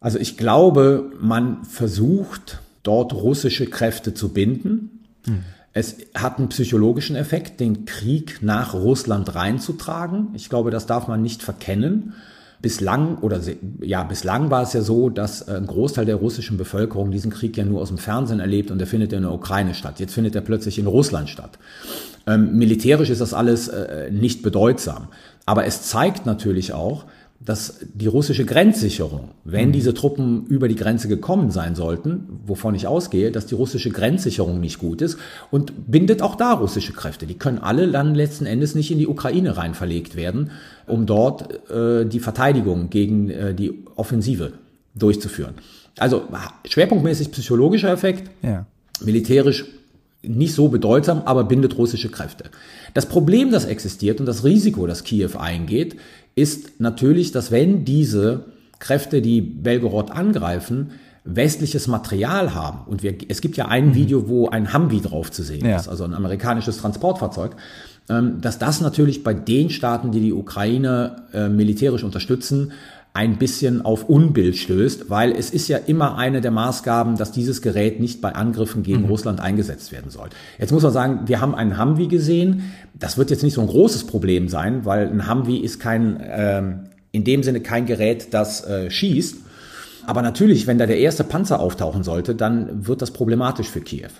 Also 0.00 0.18
ich 0.18 0.38
glaube, 0.38 1.12
man 1.20 1.64
versucht 1.64 2.62
dort 2.82 3.12
russische 3.12 3.66
Kräfte 3.66 4.14
zu 4.14 4.32
binden 4.32 5.03
es 5.72 5.96
hat 6.14 6.38
einen 6.38 6.48
psychologischen 6.48 7.16
Effekt, 7.16 7.58
den 7.58 7.84
Krieg 7.84 8.38
nach 8.42 8.74
Russland 8.74 9.34
reinzutragen. 9.34 10.28
Ich 10.34 10.48
glaube, 10.48 10.70
das 10.70 10.86
darf 10.86 11.08
man 11.08 11.20
nicht 11.20 11.42
verkennen. 11.42 12.14
Bislang 12.62 13.18
oder 13.18 13.40
ja, 13.80 14.04
bislang 14.04 14.50
war 14.50 14.62
es 14.62 14.72
ja 14.72 14.80
so, 14.80 15.10
dass 15.10 15.48
ein 15.48 15.66
Großteil 15.66 16.06
der 16.06 16.16
russischen 16.16 16.56
Bevölkerung 16.56 17.10
diesen 17.10 17.30
Krieg 17.30 17.56
ja 17.56 17.64
nur 17.64 17.82
aus 17.82 17.88
dem 17.88 17.98
Fernsehen 17.98 18.40
erlebt 18.40 18.70
und 18.70 18.78
der 18.78 18.86
findet 18.86 19.12
in 19.12 19.22
der 19.22 19.32
Ukraine 19.32 19.74
statt. 19.74 20.00
Jetzt 20.00 20.14
findet 20.14 20.34
er 20.34 20.40
plötzlich 20.40 20.78
in 20.78 20.86
Russland 20.86 21.28
statt. 21.28 21.58
Ähm, 22.26 22.56
militärisch 22.56 23.10
ist 23.10 23.20
das 23.20 23.34
alles 23.34 23.68
äh, 23.68 24.10
nicht 24.10 24.42
bedeutsam. 24.42 25.08
Aber 25.44 25.66
es 25.66 25.82
zeigt 25.82 26.24
natürlich 26.24 26.72
auch, 26.72 27.04
dass 27.44 27.80
die 27.92 28.06
russische 28.06 28.46
Grenzsicherung, 28.46 29.30
wenn 29.44 29.68
mhm. 29.68 29.72
diese 29.72 29.92
Truppen 29.92 30.46
über 30.46 30.66
die 30.66 30.76
Grenze 30.76 31.08
gekommen 31.08 31.50
sein 31.50 31.74
sollten, 31.74 32.40
wovon 32.46 32.74
ich 32.74 32.86
ausgehe, 32.86 33.30
dass 33.30 33.46
die 33.46 33.54
russische 33.54 33.90
Grenzsicherung 33.90 34.60
nicht 34.60 34.78
gut 34.78 35.02
ist 35.02 35.18
und 35.50 35.90
bindet 35.90 36.22
auch 36.22 36.36
da 36.36 36.52
russische 36.52 36.94
Kräfte. 36.94 37.26
Die 37.26 37.34
können 37.34 37.58
alle 37.58 37.90
dann 37.90 38.14
letzten 38.14 38.46
Endes 38.46 38.74
nicht 38.74 38.90
in 38.90 38.98
die 38.98 39.06
Ukraine 39.06 39.58
rein 39.58 39.74
verlegt 39.74 40.16
werden, 40.16 40.52
um 40.86 41.04
dort 41.04 41.70
äh, 41.70 42.06
die 42.06 42.20
Verteidigung 42.20 42.88
gegen 42.88 43.28
äh, 43.28 43.54
die 43.54 43.84
Offensive 43.94 44.54
durchzuführen. 44.94 45.54
Also 45.98 46.22
schwerpunktmäßig 46.66 47.30
psychologischer 47.30 47.92
Effekt, 47.92 48.30
ja. 48.42 48.66
militärisch 49.04 49.66
nicht 50.26 50.54
so 50.54 50.68
bedeutsam, 50.68 51.22
aber 51.26 51.44
bindet 51.44 51.76
russische 51.76 52.08
Kräfte. 52.08 52.44
Das 52.94 53.06
Problem, 53.06 53.50
das 53.50 53.64
existiert 53.64 54.20
und 54.20 54.26
das 54.26 54.44
Risiko, 54.44 54.86
das 54.86 55.04
Kiew 55.04 55.36
eingeht, 55.38 55.96
ist 56.34 56.80
natürlich, 56.80 57.32
dass 57.32 57.50
wenn 57.50 57.84
diese 57.84 58.46
Kräfte, 58.78 59.22
die 59.22 59.40
Belgorod 59.40 60.10
angreifen, 60.10 60.92
westliches 61.24 61.88
Material 61.88 62.54
haben. 62.54 62.80
Und 62.86 63.02
wir, 63.02 63.14
es 63.28 63.40
gibt 63.40 63.56
ja 63.56 63.66
ein 63.66 63.88
mhm. 63.88 63.94
Video, 63.94 64.28
wo 64.28 64.48
ein 64.48 64.74
Humvee 64.74 65.00
drauf 65.00 65.30
zu 65.30 65.42
sehen 65.42 65.66
ja. 65.66 65.76
ist, 65.76 65.88
also 65.88 66.04
ein 66.04 66.14
amerikanisches 66.14 66.78
Transportfahrzeug, 66.78 67.56
ähm, 68.10 68.40
dass 68.42 68.58
das 68.58 68.82
natürlich 68.82 69.24
bei 69.24 69.32
den 69.32 69.70
Staaten, 69.70 70.12
die 70.12 70.20
die 70.20 70.32
Ukraine 70.34 71.24
äh, 71.32 71.48
militärisch 71.48 72.04
unterstützen, 72.04 72.72
ein 73.16 73.38
bisschen 73.38 73.84
auf 73.84 74.08
Unbild 74.08 74.56
stößt, 74.56 75.08
weil 75.08 75.30
es 75.30 75.50
ist 75.50 75.68
ja 75.68 75.78
immer 75.78 76.18
eine 76.18 76.40
der 76.40 76.50
Maßgaben, 76.50 77.16
dass 77.16 77.30
dieses 77.30 77.62
Gerät 77.62 78.00
nicht 78.00 78.20
bei 78.20 78.34
Angriffen 78.34 78.82
gegen 78.82 79.02
mhm. 79.02 79.08
Russland 79.08 79.40
eingesetzt 79.40 79.92
werden 79.92 80.10
soll. 80.10 80.30
Jetzt 80.58 80.72
muss 80.72 80.82
man 80.82 80.92
sagen, 80.92 81.20
wir 81.26 81.40
haben 81.40 81.54
einen 81.54 81.80
Humvee 81.80 82.08
gesehen. 82.08 82.72
Das 82.92 83.16
wird 83.16 83.30
jetzt 83.30 83.44
nicht 83.44 83.54
so 83.54 83.60
ein 83.60 83.68
großes 83.68 84.08
Problem 84.08 84.48
sein, 84.48 84.84
weil 84.84 85.06
ein 85.06 85.30
Humvee 85.30 85.58
ist 85.58 85.78
kein, 85.78 86.20
ähm, 86.28 86.80
in 87.12 87.22
dem 87.22 87.44
Sinne 87.44 87.60
kein 87.60 87.86
Gerät, 87.86 88.34
das 88.34 88.66
äh, 88.66 88.90
schießt. 88.90 89.36
Aber 90.06 90.20
natürlich, 90.20 90.66
wenn 90.66 90.78
da 90.78 90.86
der 90.86 90.98
erste 90.98 91.22
Panzer 91.22 91.60
auftauchen 91.60 92.02
sollte, 92.02 92.34
dann 92.34 92.88
wird 92.88 93.00
das 93.00 93.12
problematisch 93.12 93.68
für 93.68 93.80
Kiew. 93.80 94.10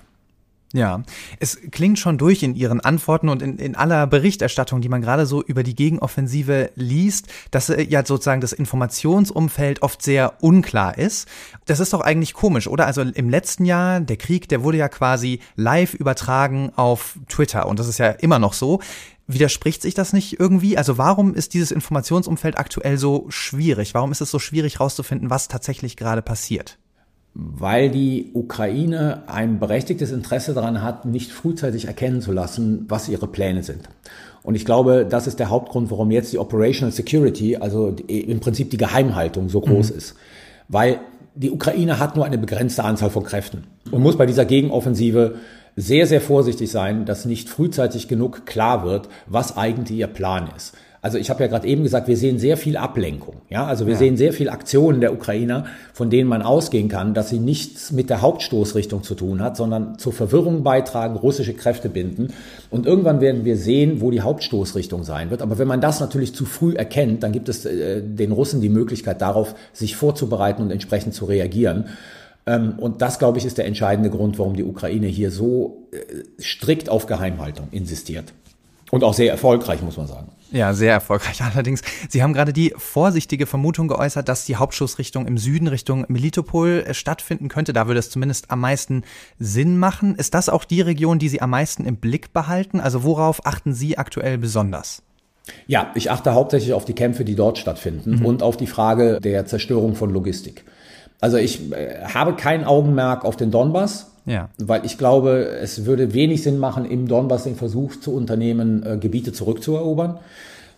Ja, 0.75 1.04
es 1.38 1.57
klingt 1.71 2.00
schon 2.00 2.19
durch 2.19 2.43
in 2.43 2.57
Ihren 2.57 2.81
Antworten 2.81 3.28
und 3.28 3.43
in, 3.43 3.59
in 3.59 3.76
aller 3.76 4.09
Berichterstattung, 4.09 4.81
die 4.81 4.88
man 4.88 5.02
gerade 5.02 5.25
so 5.25 5.40
über 5.40 5.62
die 5.62 5.76
Gegenoffensive 5.76 6.73
liest, 6.75 7.28
dass 7.52 7.69
äh, 7.69 7.83
ja 7.83 8.04
sozusagen 8.04 8.40
das 8.40 8.52
Informationsumfeld 8.52 9.83
oft 9.83 10.02
sehr 10.02 10.43
unklar 10.43 10.99
ist. 10.99 11.28
Das 11.66 11.78
ist 11.78 11.93
doch 11.93 12.00
eigentlich 12.00 12.35
komisch, 12.35 12.66
oder? 12.66 12.87
Also 12.87 13.02
im 13.02 13.31
letzten 13.31 13.64
Jahr, 13.66 14.00
der 14.00 14.16
Krieg, 14.16 14.49
der 14.49 14.64
wurde 14.64 14.78
ja 14.78 14.88
quasi 14.88 15.38
live 15.54 15.95
übertragen 15.95 16.73
auf 16.75 17.21
Twitter 17.28 17.69
und 17.69 17.78
das 17.78 17.87
ist 17.87 17.99
ja 17.99 18.09
immer 18.09 18.40
noch 18.40 18.52
so. 18.52 18.81
Widerspricht 19.28 19.81
sich 19.81 19.95
das 19.95 20.12
nicht 20.12 20.40
irgendwie? 20.40 20.76
Also 20.76 20.99
warum 20.99 21.35
ist 21.35 21.54
dieses 21.54 21.71
Informationsumfeld 21.71 22.59
aktuell 22.59 22.99
so 22.99 23.26
schwierig? 23.28 23.95
Warum 23.95 24.11
ist 24.11 24.21
es 24.21 24.33
so 24.33 24.40
schwierig 24.40 24.81
herauszufinden, 24.81 25.31
was 25.31 25.47
tatsächlich 25.47 25.97
gerade 25.97 26.21
passiert? 26.21 26.78
Weil 27.35 27.91
die 27.91 28.31
Ukraine 28.33 29.25
ein 29.26 29.59
berechtigtes 29.59 30.12
Interesse 30.12 30.55
daran 30.55 30.83
hat, 30.83 31.05
nicht 31.05 31.33
frühzeitig 31.33 31.87
erkennen 31.87 32.21
zu 32.21 32.33
lassen, 32.33 32.87
was 32.88 33.09
ihre 33.09 33.26
Pläne 33.26 33.64
sind. 33.64 33.88
Und 34.45 34.55
ich 34.55 34.64
glaube, 34.64 35.07
das 35.09 35.26
ist 35.26 35.41
der 35.41 35.50
Hauptgrund, 35.50 35.91
warum 35.91 36.11
jetzt 36.11 36.33
die 36.33 36.38
Operational 36.38 36.93
Security, 36.93 37.57
also 37.57 37.97
im 38.07 38.41
Prinzip 38.41 38.71
die 38.71 38.76
Geheimhaltung 38.76 39.49
so 39.49 39.61
groß 39.61 39.91
mhm. 39.91 39.99
ist. 39.99 40.14
Weil 40.69 41.00
die 41.35 41.50
Ukraine 41.50 41.99
hat 41.99 42.14
nur 42.14 42.25
eine 42.25 42.38
begrenzte 42.38 42.85
Anzahl 42.85 43.11
von 43.11 43.25
Kräften 43.25 43.64
und 43.91 44.03
muss 44.03 44.17
bei 44.17 44.26
dieser 44.26 44.45
Gegenoffensive 44.45 45.37
sehr, 45.76 46.07
sehr 46.07 46.21
vorsichtig 46.21 46.71
sein, 46.71 47.05
dass 47.05 47.25
nicht 47.25 47.49
frühzeitig 47.49 48.07
genug 48.07 48.47
klar 48.47 48.85
wird, 48.85 49.09
was 49.26 49.57
eigentlich 49.57 49.99
ihr 49.99 50.07
Plan 50.07 50.49
ist. 50.57 50.75
Also 51.05 51.19
ich 51.19 51.29
habe 51.29 51.43
ja 51.43 51.49
gerade 51.49 51.69
eben 51.69 51.83
gesagt, 51.83 52.09
wir 52.09 52.17
sehen 52.17 52.39
sehr 52.39 52.57
viel 52.57 52.79
Ablenkung. 52.79 53.35
Ja, 53.51 53.67
also 53.67 53.85
wir 53.85 53.93
ja. 53.93 53.99
sehen 53.99 54.17
sehr 54.17 54.33
viel 54.33 54.49
Aktionen 54.49 55.03
der 55.03 55.13
Ukrainer, 55.13 55.67
von 55.93 56.09
denen 56.09 56.31
man 56.31 56.41
ausgehen 56.41 56.89
kann, 56.89 57.13
dass 57.13 57.29
sie 57.29 57.39
nichts 57.39 57.93
mit 57.93 58.09
der 58.09 58.23
Hauptstoßrichtung 58.23 59.03
zu 59.03 59.15
tun 59.15 59.43
hat, 59.43 59.55
sondern 59.59 59.99
zur 59.99 60.15
Verwirrung 60.15 60.63
beitragen, 60.63 61.17
russische 61.17 61.53
Kräfte 61.53 61.91
binden. 61.91 62.33
Und 62.71 62.87
irgendwann 62.87 63.21
werden 63.21 63.45
wir 63.45 63.59
sehen, 63.59 64.01
wo 64.01 64.11
die 64.11 64.23
Hauptstoßrichtung 64.23 65.05
sein 65.05 65.29
wird. 65.29 65.43
Aber 65.43 65.59
wenn 65.59 65.69
man 65.69 65.83
das 65.83 66.01
natürlich 66.01 66.35
zu 66.35 66.47
früh 66.47 66.73
erkennt, 66.73 67.23
dann 67.23 67.33
gibt 67.33 67.51
es 67.51 67.67
äh, 67.67 68.01
den 68.03 68.33
Russen 68.33 68.63
die 68.63 68.71
Möglichkeit 68.71 69.21
darauf, 69.21 69.55
sich 69.75 69.97
vorzubereiten 69.97 70.63
und 70.63 70.71
entsprechend 70.71 71.13
zu 71.13 71.27
reagieren. 71.27 71.85
Ähm, 72.47 72.79
und 72.79 73.03
das, 73.03 73.19
glaube 73.19 73.37
ich, 73.37 73.45
ist 73.45 73.59
der 73.59 73.67
entscheidende 73.67 74.09
Grund, 74.09 74.39
warum 74.39 74.57
die 74.57 74.65
Ukraine 74.65 75.09
hier 75.09 75.31
so 75.31 75.87
äh, 75.93 75.99
strikt 76.41 76.89
auf 76.89 77.05
Geheimhaltung 77.05 77.69
insistiert. 77.73 78.33
Und 78.95 79.03
auch 79.03 79.13
sehr 79.13 79.33
erfolgreich, 79.33 79.83
muss 79.83 79.97
man 79.97 80.07
sagen. 80.07 80.29
Ja, 80.53 80.73
sehr 80.73 80.93
erfolgreich 80.93 81.43
allerdings. 81.53 81.83
Sie 82.09 82.23
haben 82.23 82.33
gerade 82.33 82.53
die 82.53 82.73
vorsichtige 82.77 83.45
Vermutung 83.45 83.89
geäußert, 83.89 84.29
dass 84.29 84.45
die 84.45 84.55
Hauptschussrichtung 84.55 85.27
im 85.27 85.37
Süden 85.37 85.67
Richtung 85.67 86.05
Melitopol 86.07 86.85
äh, 86.87 86.95
stattfinden 86.95 87.49
könnte. 87.49 87.73
Da 87.73 87.89
würde 87.89 87.99
es 87.99 88.09
zumindest 88.09 88.53
am 88.53 88.61
meisten 88.61 89.03
Sinn 89.37 89.81
machen. 89.81 90.15
Ist 90.15 90.35
das 90.35 90.49
auch 90.49 90.63
die 90.63 90.81
Region, 90.81 91.19
die 91.19 91.29
Sie 91.29 91.43
am 91.43 91.51
meisten 91.51 91.87
im 91.87 91.97
Blick 91.97 92.33
behalten? 92.33 92.79
Also 92.79 93.03
worauf 93.03 93.45
achten 93.47 93.75
Sie 93.75 93.99
aktuell 93.99 94.39
besonders? 94.39 95.03
Ja, 95.67 95.91
ich 95.97 96.13
achte 96.13 96.35
hauptsächlich 96.35 96.73
auf 96.73 96.85
die 96.85 96.95
Kämpfe, 96.95 97.25
die 97.25 97.35
dort 97.35 97.59
stattfinden 97.59 98.21
mhm. 98.21 98.25
und 98.25 98.45
auf 98.45 98.57
die 98.57 98.69
Frage 98.69 99.19
der 99.21 99.47
Zerstörung 99.47 99.97
von 99.97 100.11
Logistik. 100.11 100.65
Also 101.21 101.37
ich 101.37 101.73
äh, 101.73 102.05
habe 102.05 102.35
kein 102.35 102.63
Augenmerk 102.63 103.25
auf 103.25 103.35
den 103.35 103.51
Donbass, 103.51 104.13
ja. 104.26 104.49
weil 104.59 104.85
ich 104.85 104.99
glaube, 104.99 105.47
es 105.61 105.87
würde 105.87 106.14
wenig 106.14 106.43
Sinn 106.43 106.59
machen, 106.59 106.85
im 106.85 107.09
Donbass 107.09 107.45
den 107.45 107.57
Versuch 107.57 107.97
zu 107.97 108.14
unternehmen, 108.14 108.85
äh, 108.85 108.97
Gebiete 108.97 109.33
zurückzuerobern, 109.33 110.19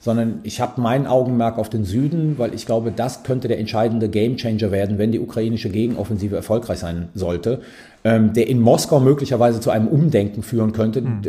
sondern 0.01 0.41
ich 0.45 0.61
habe 0.61 0.81
mein 0.81 1.07
Augenmerk 1.07 1.59
auf 1.59 1.69
den 1.69 1.85
Süden, 1.85 2.39
weil 2.39 2.55
ich 2.55 2.67
glaube, 2.67 2.93
das 2.93 3.23
könnte 3.25 3.49
der 3.49 3.59
entscheidende 3.59 4.09
Gamechanger 4.09 4.71
werden, 4.71 4.99
wenn 4.99 5.13
die 5.13 5.21
ukrainische 5.21 5.69
Gegenoffensive 5.69 6.37
erfolgreich 6.37 6.79
sein 6.79 7.09
sollte, 7.15 7.61
ähm, 8.05 8.33
der 8.33 8.49
in 8.49 8.61
Moskau 8.61 9.01
möglicherweise 9.01 9.61
zu 9.61 9.71
einem 9.71 9.89
Umdenken 9.89 10.43
führen 10.43 10.73
könnte, 10.73 11.01
mhm. 11.01 11.23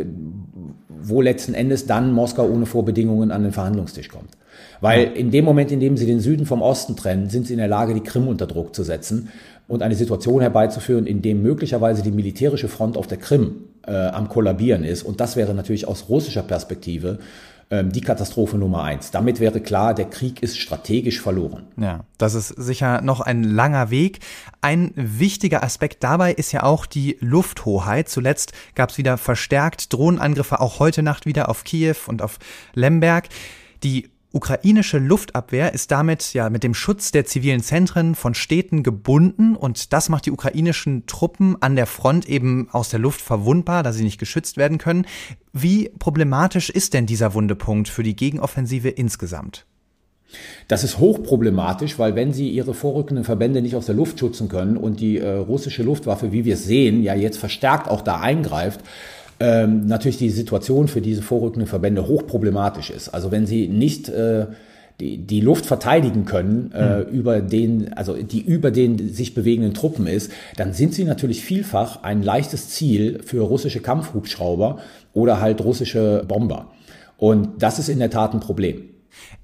wo 1.02 1.20
letzten 1.20 1.54
Endes 1.54 1.86
dann 1.86 2.12
Moskau 2.12 2.46
ohne 2.46 2.66
Vorbedingungen 2.66 3.32
an 3.32 3.42
den 3.42 3.52
Verhandlungstisch 3.52 4.08
kommt. 4.08 4.37
Weil 4.80 5.12
in 5.14 5.30
dem 5.30 5.44
Moment, 5.44 5.70
in 5.72 5.80
dem 5.80 5.96
sie 5.96 6.06
den 6.06 6.20
Süden 6.20 6.46
vom 6.46 6.62
Osten 6.62 6.96
trennen, 6.96 7.30
sind 7.30 7.46
sie 7.46 7.54
in 7.54 7.58
der 7.58 7.68
Lage, 7.68 7.94
die 7.94 8.02
Krim 8.02 8.28
unter 8.28 8.46
Druck 8.46 8.74
zu 8.74 8.82
setzen 8.82 9.30
und 9.66 9.82
eine 9.82 9.94
Situation 9.94 10.40
herbeizuführen, 10.40 11.06
in 11.06 11.22
dem 11.22 11.42
möglicherweise 11.42 12.02
die 12.02 12.10
militärische 12.10 12.68
Front 12.68 12.96
auf 12.96 13.06
der 13.06 13.18
Krim 13.18 13.64
äh, 13.86 13.92
am 13.92 14.28
Kollabieren 14.28 14.84
ist. 14.84 15.02
Und 15.02 15.20
das 15.20 15.36
wäre 15.36 15.54
natürlich 15.54 15.86
aus 15.86 16.08
russischer 16.08 16.42
Perspektive 16.42 17.18
ähm, 17.70 17.92
die 17.92 18.00
Katastrophe 18.00 18.56
Nummer 18.56 18.82
eins. 18.82 19.10
Damit 19.10 19.40
wäre 19.40 19.60
klar, 19.60 19.94
der 19.94 20.06
Krieg 20.06 20.42
ist 20.42 20.58
strategisch 20.58 21.20
verloren. 21.20 21.64
Ja, 21.76 22.04
das 22.16 22.34
ist 22.34 22.48
sicher 22.48 23.02
noch 23.02 23.20
ein 23.20 23.44
langer 23.44 23.90
Weg. 23.90 24.20
Ein 24.62 24.92
wichtiger 24.94 25.62
Aspekt 25.62 26.02
dabei 26.02 26.32
ist 26.32 26.52
ja 26.52 26.62
auch 26.62 26.86
die 26.86 27.18
Lufthoheit. 27.20 28.08
Zuletzt 28.08 28.52
gab 28.74 28.88
es 28.88 28.96
wieder 28.96 29.18
verstärkt 29.18 29.92
Drohnenangriffe, 29.92 30.60
auch 30.60 30.78
heute 30.78 31.02
Nacht 31.02 31.26
wieder 31.26 31.50
auf 31.50 31.64
Kiew 31.64 31.96
und 32.06 32.22
auf 32.22 32.38
Lemberg. 32.72 33.28
Die 33.82 34.08
ukrainische 34.32 34.98
Luftabwehr 34.98 35.72
ist 35.72 35.90
damit 35.90 36.34
ja 36.34 36.50
mit 36.50 36.62
dem 36.62 36.74
Schutz 36.74 37.12
der 37.12 37.24
zivilen 37.24 37.62
Zentren 37.62 38.14
von 38.14 38.34
Städten 38.34 38.82
gebunden 38.82 39.56
und 39.56 39.92
das 39.92 40.08
macht 40.08 40.26
die 40.26 40.30
ukrainischen 40.30 41.06
Truppen 41.06 41.56
an 41.60 41.76
der 41.76 41.86
Front 41.86 42.28
eben 42.28 42.68
aus 42.70 42.90
der 42.90 43.00
Luft 43.00 43.20
verwundbar, 43.20 43.82
da 43.82 43.92
sie 43.92 44.04
nicht 44.04 44.18
geschützt 44.18 44.56
werden 44.56 44.78
können. 44.78 45.06
Wie 45.52 45.90
problematisch 45.98 46.70
ist 46.70 46.94
denn 46.94 47.06
dieser 47.06 47.34
Wundepunkt 47.34 47.88
für 47.88 48.02
die 48.02 48.16
Gegenoffensive 48.16 48.88
insgesamt? 48.88 49.64
Das 50.68 50.84
ist 50.84 50.98
hochproblematisch, 50.98 51.98
weil 51.98 52.14
wenn 52.14 52.34
sie 52.34 52.50
ihre 52.50 52.74
vorrückenden 52.74 53.24
Verbände 53.24 53.62
nicht 53.62 53.74
aus 53.74 53.86
der 53.86 53.94
Luft 53.94 54.18
schützen 54.18 54.50
können 54.50 54.76
und 54.76 55.00
die 55.00 55.16
äh, 55.16 55.36
russische 55.36 55.82
Luftwaffe, 55.82 56.32
wie 56.32 56.44
wir 56.44 56.54
es 56.54 56.64
sehen, 56.64 57.02
ja 57.02 57.14
jetzt 57.14 57.38
verstärkt 57.38 57.88
auch 57.88 58.02
da 58.02 58.20
eingreift, 58.20 58.80
ähm, 59.40 59.86
natürlich 59.86 60.18
die 60.18 60.30
Situation 60.30 60.88
für 60.88 61.00
diese 61.00 61.22
vorrückenden 61.22 61.68
Verbände 61.68 62.06
hochproblematisch 62.06 62.90
ist. 62.90 63.08
Also 63.10 63.30
wenn 63.30 63.46
sie 63.46 63.68
nicht 63.68 64.08
äh, 64.08 64.46
die, 65.00 65.18
die 65.18 65.40
Luft 65.40 65.64
verteidigen 65.66 66.24
können 66.24 66.72
äh, 66.72 67.00
mhm. 67.00 67.08
über 67.10 67.40
den, 67.40 67.92
also 67.92 68.14
die 68.14 68.40
über 68.40 68.70
den 68.70 69.12
sich 69.12 69.34
bewegenden 69.34 69.74
Truppen 69.74 70.06
ist, 70.06 70.32
dann 70.56 70.72
sind 70.72 70.92
sie 70.92 71.04
natürlich 71.04 71.42
vielfach 71.42 72.02
ein 72.02 72.22
leichtes 72.22 72.68
Ziel 72.70 73.20
für 73.24 73.42
russische 73.42 73.80
Kampfhubschrauber 73.80 74.78
oder 75.12 75.40
halt 75.40 75.62
russische 75.62 76.24
Bomber. 76.26 76.72
Und 77.16 77.62
das 77.62 77.78
ist 77.78 77.88
in 77.88 78.00
der 78.00 78.10
Tat 78.10 78.34
ein 78.34 78.40
Problem. 78.40 78.82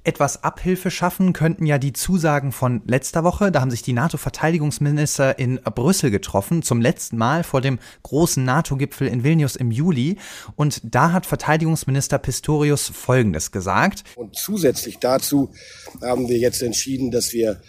Etwas 0.03 0.45
Abhilfe 0.45 0.91
schaffen 0.91 1.33
könnten 1.33 1.67
ja 1.67 1.79
die 1.79 1.93
Zusagen 1.93 2.53
von 2.53 2.83
letzter 2.87 3.25
Woche. 3.25 3.51
Da 3.51 3.61
haben 3.61 3.71
sich 3.71 3.83
die 3.83 3.93
NATO-Verteidigungsminister 3.93 5.39
in 5.39 5.61
Brüssel 5.63 6.11
getroffen, 6.11 6.63
zum 6.63 6.81
letzten 6.81 7.17
Mal 7.17 7.45
vor 7.45 7.61
dem 7.61 7.79
großen 8.03 8.45
NATO-Gipfel 8.45 9.09
in 9.09 9.25
Vilnius 9.25 9.57
im 9.57 9.71
Juli. 9.71 10.19
Und 10.57 10.81
da 10.85 11.13
hat 11.13 11.27
Verteidigungsminister 11.27 12.19
Pistorius 12.19 12.89
Folgendes 12.89 13.51
gesagt. 13.53 14.05
Und 14.17 14.37
zusätzlich 14.37 14.99
dazu 14.99 15.53
haben 16.01 16.29
wir 16.29 16.39
jetzt 16.39 16.63
entschieden, 16.63 17.11
dass 17.11 17.33
wir 17.33 17.61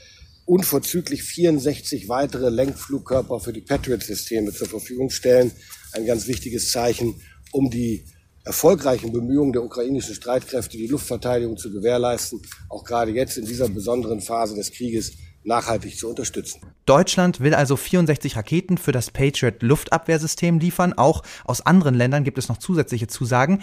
unverzüglich 0.46 1.24
64 1.24 2.08
weitere 2.08 2.50
Lenkflugkörper 2.50 3.40
für 3.40 3.54
die 3.54 3.62
Patriot-Systeme 3.62 4.54
zur 4.54 4.68
Verfügung 4.68 5.10
stellen. 5.10 5.52
Ein 5.94 6.06
ganz 6.06 6.28
wichtiges 6.28 6.72
Zeichen, 6.72 7.16
um 7.52 7.70
die 7.70 8.06
erfolgreichen 8.46 9.12
Bemühungen 9.12 9.54
der 9.54 9.64
ukrainischen 9.64 10.16
Streitkräfte, 10.16 10.78
die 10.78 10.88
Luftverteidigung 10.88 11.58
zu 11.58 11.72
gewährleisten, 11.72 12.42
auch 12.70 12.84
gerade 12.84 13.12
jetzt 13.12 13.38
in 13.38 13.46
dieser 13.46 13.68
besonderen 13.68 14.22
Phase 14.22 14.56
des 14.56 14.72
Krieges 14.72 15.14
nachhaltig 15.44 15.98
zu 15.98 16.08
unterstützen. 16.08 16.62
Deutschland 16.86 17.40
will 17.40 17.54
also 17.54 17.76
64 17.76 18.36
Raketen 18.36 18.78
für 18.78 18.92
das 18.92 19.12
Patriot 19.12 19.62
Luftabwehrsystem 19.62 20.60
liefern. 20.60 20.94
Auch 20.94 21.24
aus 21.44 21.66
anderen 21.66 21.96
Ländern 21.96 22.24
gibt 22.24 22.38
es 22.38 22.50
noch 22.50 22.58
zusätzliche 22.58 23.08
Zusagen. 23.08 23.62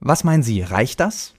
Was 0.00 0.24
meinen 0.24 0.42
Sie, 0.42 0.60
reicht 0.62 1.00
das? 1.00 1.34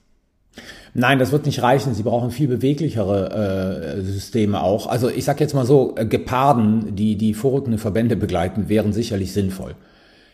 Nein, 0.93 1.19
das 1.19 1.33
wird 1.33 1.45
nicht 1.45 1.61
reichen. 1.61 1.93
Sie 1.93 2.03
brauchen 2.03 2.31
viel 2.31 2.47
beweglichere 2.47 3.97
äh, 3.97 4.01
Systeme 4.01 4.61
auch. 4.61 4.87
Also 4.87 5.09
ich 5.09 5.25
sage 5.25 5.41
jetzt 5.41 5.53
mal 5.53 5.65
so, 5.65 5.95
äh, 5.97 6.05
Geparden, 6.05 6.95
die 6.95 7.17
die 7.17 7.33
vorrückenden 7.33 7.79
Verbände 7.79 8.15
begleiten, 8.15 8.69
wären 8.69 8.93
sicherlich 8.93 9.33
sinnvoll. 9.33 9.75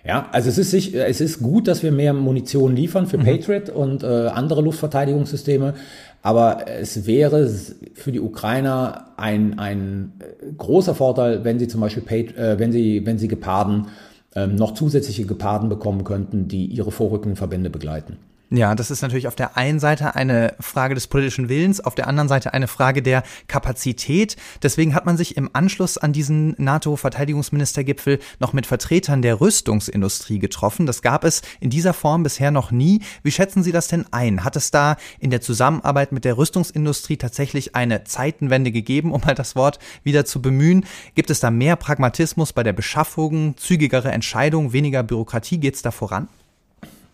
Ja, 0.06 0.30
also 0.32 0.50
es 0.50 0.58
ist, 0.58 0.72
sich, 0.72 0.96
es 0.96 1.22
ist 1.22 1.40
gut, 1.40 1.68
dass 1.68 1.84
wir 1.84 1.92
mehr 1.92 2.14
Munition 2.14 2.76
liefern 2.76 3.06
für 3.06 3.20
mhm. 3.20 3.24
Patriot 3.24 3.70
und 3.70 4.04
äh, 4.04 4.08
andere 4.28 4.62
Luftverteidigungssysteme, 4.62 5.76
aber 6.24 6.68
es 6.68 7.06
wäre 7.06 7.48
für 7.94 8.12
die 8.12 8.20
Ukrainer 8.20 9.12
ein, 9.18 9.60
ein 9.60 10.14
großer 10.58 10.96
Vorteil, 10.96 11.44
wenn 11.44 11.60
sie 11.60 11.68
zum 11.68 11.82
Beispiel, 11.82 12.04
Pat 12.04 12.36
äh, 12.36 12.58
wenn 12.58 12.72
sie, 12.72 13.06
wenn 13.06 13.20
sie 13.20 13.28
Geparden 13.28 13.88
ähm, 14.36 14.56
noch 14.56 14.74
zusätzliche 14.74 15.26
Geparden 15.26 15.70
bekommen 15.70 16.04
könnten, 16.04 16.48
die 16.48 16.66
ihre 16.66 16.92
vorrückenden 16.92 17.36
Verbände 17.36 17.70
begleiten. 17.70 18.18
Ja, 18.54 18.76
das 18.76 18.92
ist 18.92 19.02
natürlich 19.02 19.30
auf 19.30 19.36
der 19.36 19.56
einen 19.56 19.80
Seite 19.80 20.14
eine 20.16 20.56
Frage 20.60 20.94
des 20.94 21.08
politischen 21.08 21.48
Willens, 21.48 21.80
auf 21.80 21.96
der 21.96 22.08
anderen 22.08 22.28
Seite 22.28 22.54
eine 22.54 22.68
Frage 22.68 23.02
der 23.02 23.24
Kapazität. 23.48 24.36
Deswegen 24.62 24.94
hat 24.94 25.06
man 25.06 25.16
sich 25.16 25.38
im 25.38 25.50
Anschluss 25.54 25.98
an 25.98 26.12
diesen 26.12 26.56
NATO-Verteidigungsministergipfel 26.58 28.20
noch 28.40 28.52
mit 28.52 28.66
Vertretern 28.66 29.22
der 29.22 29.40
Rüstungsindustrie 29.40 30.40
getroffen. 30.40 30.86
Das 30.86 31.02
gab 31.02 31.24
es 31.24 31.44
in 31.62 31.70
dieser 31.70 31.94
Form 31.94 32.24
bisher 32.24 32.52
noch 32.52 32.72
nie. 32.72 33.00
Wie 33.24 33.32
schätzen 33.32 33.64
Sie 33.64 33.72
das 33.72 33.88
denn 33.88 34.06
ein? 34.12 34.44
Hat 34.44 34.58
es 34.58 34.70
da 34.70 34.98
in 35.20 35.30
der 35.30 35.40
Zusammenarbeit 35.40 36.12
mit 36.12 36.26
der 36.26 36.38
Rüstungsindustrie 36.38 37.16
tatsächlich 37.16 37.78
eine 37.78 38.04
Zeitenwende 38.04 38.74
gegeben, 38.74 39.14
um 39.14 39.22
mal 39.22 39.34
das 39.34 39.56
Wort 39.56 39.80
wieder 40.04 40.26
zu 40.26 40.42
bemühen? 40.42 40.86
Gibt 41.16 41.30
es 41.30 41.40
da 41.40 41.52
mehr 41.52 41.78
Pragmatismus 41.78 42.52
bei 42.52 42.64
der 42.64 42.74
Beschaffung, 42.74 43.56
zügigere 43.56 44.12
Entscheidungen, 44.12 44.74
weniger 44.74 45.04
Bürokratie? 45.04 45.58
Geht 45.58 45.76
es 45.76 45.84
da 45.84 45.92
voran? 45.92 46.28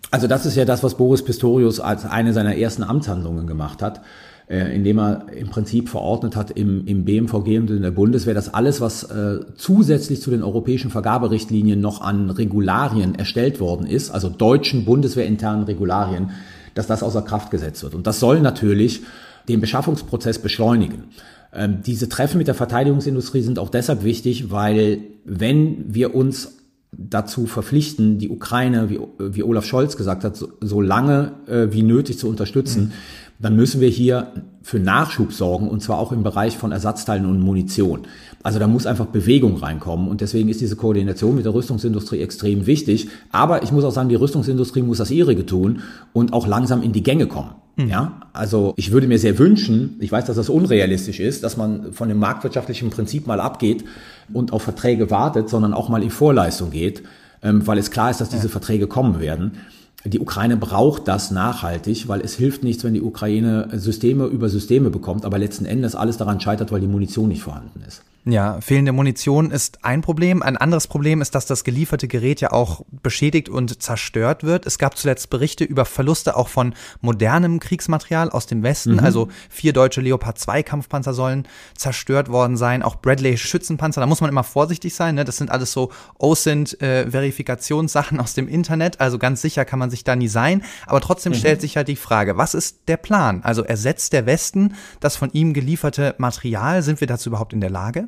Also 0.09 0.27
das 0.27 0.45
ist 0.45 0.55
ja 0.55 0.65
das, 0.65 0.83
was 0.83 0.95
Boris 0.95 1.23
Pistorius 1.23 1.79
als 1.79 2.05
eine 2.05 2.33
seiner 2.33 2.55
ersten 2.55 2.83
Amtshandlungen 2.83 3.45
gemacht 3.45 3.81
hat, 3.81 4.01
äh, 4.49 4.73
indem 4.73 4.99
er 4.99 5.25
im 5.33 5.49
Prinzip 5.49 5.89
verordnet 5.89 6.37
hat 6.37 6.51
im, 6.51 6.87
im 6.87 7.03
BMVG 7.03 7.59
und 7.59 7.69
in 7.69 7.81
der 7.81 7.91
Bundeswehr, 7.91 8.33
dass 8.33 8.53
alles, 8.53 8.79
was 8.79 9.03
äh, 9.03 9.39
zusätzlich 9.55 10.21
zu 10.21 10.31
den 10.31 10.43
europäischen 10.43 10.91
Vergaberichtlinien 10.91 11.81
noch 11.81 12.01
an 12.01 12.29
Regularien 12.29 13.15
erstellt 13.15 13.59
worden 13.59 13.85
ist, 13.85 14.09
also 14.11 14.29
deutschen 14.29 14.85
bundeswehrinternen 14.85 15.63
Regularien, 15.63 16.31
dass 16.73 16.87
das 16.87 17.03
außer 17.03 17.23
Kraft 17.23 17.51
gesetzt 17.51 17.83
wird. 17.83 17.93
Und 17.93 18.07
das 18.07 18.21
soll 18.21 18.39
natürlich 18.39 19.01
den 19.49 19.59
Beschaffungsprozess 19.59 20.39
beschleunigen. 20.39 21.05
Ähm, 21.53 21.79
diese 21.85 22.07
Treffen 22.07 22.37
mit 22.37 22.47
der 22.47 22.55
Verteidigungsindustrie 22.55 23.41
sind 23.41 23.59
auch 23.59 23.69
deshalb 23.69 24.03
wichtig, 24.03 24.51
weil 24.51 24.99
wenn 25.25 25.93
wir 25.93 26.15
uns 26.15 26.57
dazu 26.91 27.45
verpflichten, 27.45 28.17
die 28.17 28.29
Ukraine, 28.29 28.89
wie, 28.89 28.99
wie 29.19 29.43
Olaf 29.43 29.65
Scholz 29.65 29.97
gesagt 29.97 30.23
hat, 30.23 30.35
so, 30.35 30.49
so 30.61 30.81
lange 30.81 31.33
äh, 31.47 31.67
wie 31.71 31.83
nötig 31.83 32.17
zu 32.17 32.27
unterstützen, 32.27 32.85
mhm. 32.85 32.91
Dann 33.39 33.55
müssen 33.55 33.81
wir 33.81 33.89
hier 33.89 34.31
für 34.63 34.79
Nachschub 34.79 35.31
sorgen 35.31 35.69
und 35.69 35.81
zwar 35.81 35.99
auch 35.99 36.11
im 36.11 36.23
Bereich 36.23 36.57
von 36.57 36.71
Ersatzteilen 36.71 37.25
und 37.25 37.39
Munition. 37.39 38.01
Also 38.43 38.59
da 38.59 38.67
muss 38.67 38.85
einfach 38.85 39.07
Bewegung 39.07 39.57
reinkommen 39.57 40.07
und 40.07 40.21
deswegen 40.21 40.49
ist 40.49 40.61
diese 40.61 40.75
Koordination 40.75 41.35
mit 41.35 41.45
der 41.45 41.53
Rüstungsindustrie 41.53 42.21
extrem 42.21 42.65
wichtig. 42.65 43.09
Aber 43.31 43.63
ich 43.63 43.71
muss 43.71 43.83
auch 43.83 43.91
sagen, 43.91 44.09
die 44.09 44.15
Rüstungsindustrie 44.15 44.81
muss 44.81 44.97
das 44.97 45.11
ihrige 45.11 45.45
tun 45.45 45.81
und 46.13 46.33
auch 46.33 46.47
langsam 46.47 46.81
in 46.81 46.93
die 46.93 47.03
Gänge 47.03 47.27
kommen. 47.27 47.51
Mhm. 47.77 47.89
Ja, 47.89 48.21
also 48.33 48.73
ich 48.75 48.91
würde 48.91 49.07
mir 49.07 49.19
sehr 49.19 49.37
wünschen, 49.37 49.97
ich 49.99 50.11
weiß, 50.11 50.25
dass 50.25 50.35
das 50.35 50.49
unrealistisch 50.49 51.19
ist, 51.19 51.43
dass 51.43 51.57
man 51.57 51.93
von 51.93 52.09
dem 52.09 52.17
marktwirtschaftlichen 52.17 52.89
Prinzip 52.89 53.27
mal 53.27 53.39
abgeht 53.39 53.85
und 54.33 54.51
auf 54.51 54.63
Verträge 54.63 55.11
wartet, 55.11 55.47
sondern 55.49 55.73
auch 55.73 55.87
mal 55.87 56.01
in 56.01 56.09
Vorleistung 56.09 56.71
geht, 56.71 57.03
ähm, 57.43 57.65
weil 57.67 57.77
es 57.77 57.91
klar 57.91 58.09
ist, 58.09 58.19
dass 58.19 58.29
diese 58.29 58.49
Verträge 58.49 58.87
kommen 58.87 59.19
werden. 59.19 59.59
Die 60.07 60.19
Ukraine 60.19 60.57
braucht 60.57 61.07
das 61.07 61.31
nachhaltig, 61.31 62.07
weil 62.07 62.21
es 62.21 62.35
hilft 62.35 62.63
nichts, 62.63 62.83
wenn 62.83 62.93
die 62.93 63.01
Ukraine 63.01 63.67
Systeme 63.73 64.25
über 64.25 64.47
Systeme 64.47 64.89
bekommt, 64.89 65.25
aber 65.25 65.37
letzten 65.37 65.65
Endes 65.65 65.95
alles 65.95 66.17
daran 66.17 66.39
scheitert, 66.39 66.71
weil 66.71 66.81
die 66.81 66.87
Munition 66.87 67.27
nicht 67.27 67.43
vorhanden 67.43 67.81
ist. 67.85 68.03
Ja, 68.29 68.59
fehlende 68.59 68.91
Munition 68.91 69.51
ist 69.51 69.85
ein 69.85 70.01
Problem. 70.01 70.43
Ein 70.43 70.57
anderes 70.57 70.87
Problem 70.87 71.21
ist, 71.21 71.33
dass 71.33 71.45
das 71.45 71.63
gelieferte 71.63 72.09
Gerät 72.09 72.41
ja 72.41 72.51
auch 72.51 72.81
beschädigt 73.01 73.47
und 73.47 73.81
zerstört 73.81 74.43
wird. 74.43 74.65
Es 74.65 74.77
gab 74.77 74.97
zuletzt 74.97 75.29
Berichte 75.29 75.63
über 75.63 75.85
Verluste 75.85 76.35
auch 76.35 76.49
von 76.49 76.73
modernem 76.99 77.61
Kriegsmaterial 77.61 78.29
aus 78.29 78.45
dem 78.45 78.63
Westen. 78.63 78.95
Mhm. 78.95 78.99
Also 78.99 79.29
vier 79.49 79.71
deutsche 79.71 80.01
Leopard 80.01 80.37
2 80.37 80.61
Kampfpanzer 80.61 81.13
sollen 81.13 81.47
zerstört 81.77 82.27
worden 82.27 82.57
sein. 82.57 82.83
Auch 82.83 82.97
Bradley 82.97 83.37
Schützenpanzer. 83.37 84.01
Da 84.01 84.07
muss 84.07 84.19
man 84.19 84.29
immer 84.29 84.43
vorsichtig 84.43 84.93
sein. 84.93 85.15
Ne? 85.15 85.23
Das 85.23 85.37
sind 85.37 85.49
alles 85.49 85.71
so 85.71 85.93
OSINT-Verifikationssachen 86.19 88.17
äh, 88.17 88.21
aus 88.21 88.33
dem 88.33 88.49
Internet. 88.49 88.99
Also 88.99 89.19
ganz 89.19 89.41
sicher 89.41 89.63
kann 89.63 89.79
man 89.79 89.89
sich 89.89 89.96
da 90.03 90.15
nie 90.15 90.27
sein. 90.27 90.63
Aber 90.85 91.01
trotzdem 91.01 91.33
mhm. 91.33 91.37
stellt 91.37 91.61
sich 91.61 91.77
halt 91.77 91.87
die 91.87 91.95
Frage, 91.95 92.37
was 92.37 92.53
ist 92.53 92.87
der 92.87 92.97
Plan? 92.97 93.41
Also 93.43 93.63
ersetzt 93.63 94.13
der 94.13 94.25
Westen 94.25 94.73
das 94.99 95.15
von 95.15 95.31
ihm 95.31 95.53
gelieferte 95.53 96.15
Material? 96.17 96.81
Sind 96.81 96.99
wir 96.99 97.07
dazu 97.07 97.29
überhaupt 97.29 97.53
in 97.53 97.61
der 97.61 97.69
Lage? 97.69 98.07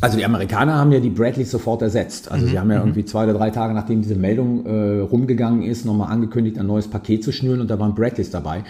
Also 0.00 0.16
die 0.16 0.24
Amerikaner 0.24 0.76
haben 0.76 0.92
ja 0.92 1.00
die 1.00 1.10
Bradleys 1.10 1.50
sofort 1.50 1.82
ersetzt. 1.82 2.30
Also 2.30 2.46
mhm. 2.46 2.50
sie 2.50 2.58
haben 2.58 2.70
ja 2.70 2.78
mhm. 2.78 2.82
irgendwie 2.82 3.04
zwei 3.04 3.24
oder 3.24 3.34
drei 3.34 3.50
Tage, 3.50 3.74
nachdem 3.74 4.02
diese 4.02 4.14
Meldung 4.14 4.64
äh, 4.66 5.00
rumgegangen 5.00 5.62
ist, 5.62 5.84
nochmal 5.84 6.12
angekündigt, 6.12 6.58
ein 6.58 6.66
neues 6.66 6.88
Paket 6.88 7.24
zu 7.24 7.32
schnüren 7.32 7.60
und 7.60 7.68
da 7.68 7.78
waren 7.78 7.94
Bradleys 7.94 8.30
dabei. 8.30 8.64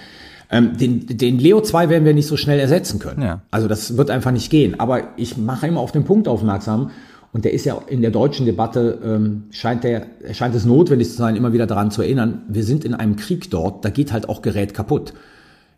Ähm, 0.51 0.79
den, 0.79 1.07
den 1.07 1.39
Leo 1.39 1.61
2 1.61 1.91
werden 1.91 2.05
wir 2.05 2.15
nicht 2.15 2.27
so 2.27 2.39
schnell 2.39 2.59
ersetzen 2.59 2.99
können. 2.99 3.23
Ja. 3.23 3.43
Also 3.51 3.69
das 3.69 3.99
wird 3.99 4.11
einfach 4.11 4.31
nicht 4.31 4.51
gehen. 4.51 4.81
Aber 4.81 5.09
ich 5.17 5.37
mache 5.37 5.67
immer 5.67 5.81
auf 5.81 5.93
den 5.93 6.05
Punkt 6.05 6.27
aufmerksam 6.27 6.91
und 7.33 7.45
der 7.45 7.53
ist 7.53 7.65
ja 7.65 7.79
in 7.89 8.01
der 8.01 8.11
deutschen 8.11 8.47
Debatte, 8.47 8.99
ähm, 9.05 9.45
scheint, 9.51 9.85
der, 9.85 10.07
scheint 10.33 10.55
es 10.55 10.65
notwendig 10.65 11.11
zu 11.11 11.17
sein, 11.17 11.37
immer 11.37 11.53
wieder 11.53 11.67
daran 11.67 11.91
zu 11.91 12.03
erinnern, 12.03 12.43
wir 12.49 12.65
sind 12.65 12.85
in 12.85 12.95
einem 12.95 13.17
Krieg 13.17 13.51
dort, 13.51 13.85
da 13.85 13.91
geht 13.91 14.13
halt 14.13 14.29
auch 14.29 14.43
Gerät 14.43 14.75
kaputt. 14.75 15.13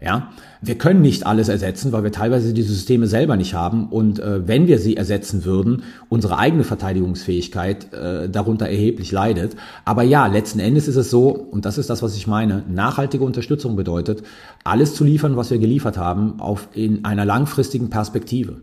Ja, 0.02 0.30
wir 0.62 0.78
können 0.78 1.02
nicht 1.02 1.26
alles 1.26 1.50
ersetzen, 1.50 1.92
weil 1.92 2.02
wir 2.02 2.10
teilweise 2.10 2.54
diese 2.54 2.72
Systeme 2.72 3.06
selber 3.06 3.36
nicht 3.36 3.52
haben. 3.52 3.88
Und 3.88 4.18
äh, 4.18 4.48
wenn 4.48 4.66
wir 4.66 4.78
sie 4.78 4.96
ersetzen 4.96 5.44
würden, 5.44 5.82
unsere 6.08 6.38
eigene 6.38 6.64
Verteidigungsfähigkeit 6.64 7.92
äh, 7.92 8.30
darunter 8.30 8.66
erheblich 8.66 9.12
leidet. 9.12 9.56
Aber 9.84 10.02
ja, 10.02 10.26
letzten 10.26 10.58
Endes 10.58 10.88
ist 10.88 10.96
es 10.96 11.10
so, 11.10 11.28
und 11.28 11.66
das 11.66 11.76
ist 11.76 11.90
das, 11.90 12.02
was 12.02 12.16
ich 12.16 12.26
meine, 12.26 12.64
nachhaltige 12.66 13.24
Unterstützung 13.24 13.76
bedeutet, 13.76 14.22
alles 14.64 14.94
zu 14.94 15.04
liefern, 15.04 15.36
was 15.36 15.50
wir 15.50 15.58
geliefert 15.58 15.98
haben, 15.98 16.40
auf 16.40 16.68
in 16.72 17.04
einer 17.04 17.26
langfristigen 17.26 17.90
Perspektive. 17.90 18.62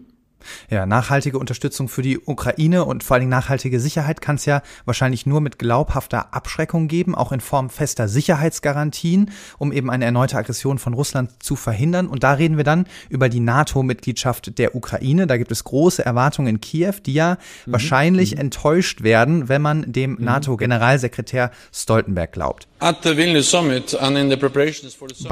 Ja, 0.69 0.86
nachhaltige 0.86 1.39
Unterstützung 1.39 1.88
für 1.88 2.01
die 2.01 2.19
Ukraine 2.19 2.86
und 2.86 3.03
vor 3.03 3.15
allen 3.15 3.21
Dingen 3.21 3.31
nachhaltige 3.31 3.79
Sicherheit 3.79 4.21
kann 4.21 4.36
es 4.36 4.45
ja 4.45 4.62
wahrscheinlich 4.86 5.25
nur 5.25 5.41
mit 5.41 5.60
glaubhafter 5.60 6.33
Abschreckung 6.33 6.88
geben, 6.88 7.15
auch 7.15 7.31
in 7.31 7.41
Form 7.41 7.69
fester 7.69 8.07
Sicherheitsgarantien, 8.07 9.31
um 9.57 9.71
eben 9.71 9.89
eine 9.89 10.05
erneute 10.05 10.38
Aggression 10.38 10.79
von 10.79 10.93
Russland 10.93 11.31
zu 11.43 11.55
verhindern. 11.55 12.07
Und 12.07 12.23
da 12.23 12.33
reden 12.33 12.57
wir 12.57 12.63
dann 12.63 12.86
über 13.10 13.29
die 13.29 13.39
NATO-Mitgliedschaft 13.39 14.57
der 14.57 14.75
Ukraine. 14.75 15.27
Da 15.27 15.38
gibt 15.38 15.51
es 15.51 15.63
große 15.63 16.05
Erwartungen 16.05 16.47
in 16.47 16.62
Kiew, 16.62 16.93
die 17.05 17.13
ja 17.13 17.38
mhm. 17.65 17.71
wahrscheinlich 17.71 18.36
mhm. 18.36 18.41
enttäuscht 18.41 19.03
werden, 19.03 19.49
wenn 19.49 19.62
man 19.62 19.91
dem 19.91 20.12
mhm. 20.12 20.25
NATO-Generalsekretär 20.25 21.51
Stoltenberg 21.71 22.31
glaubt. 22.31 22.67
Bei 22.79 22.91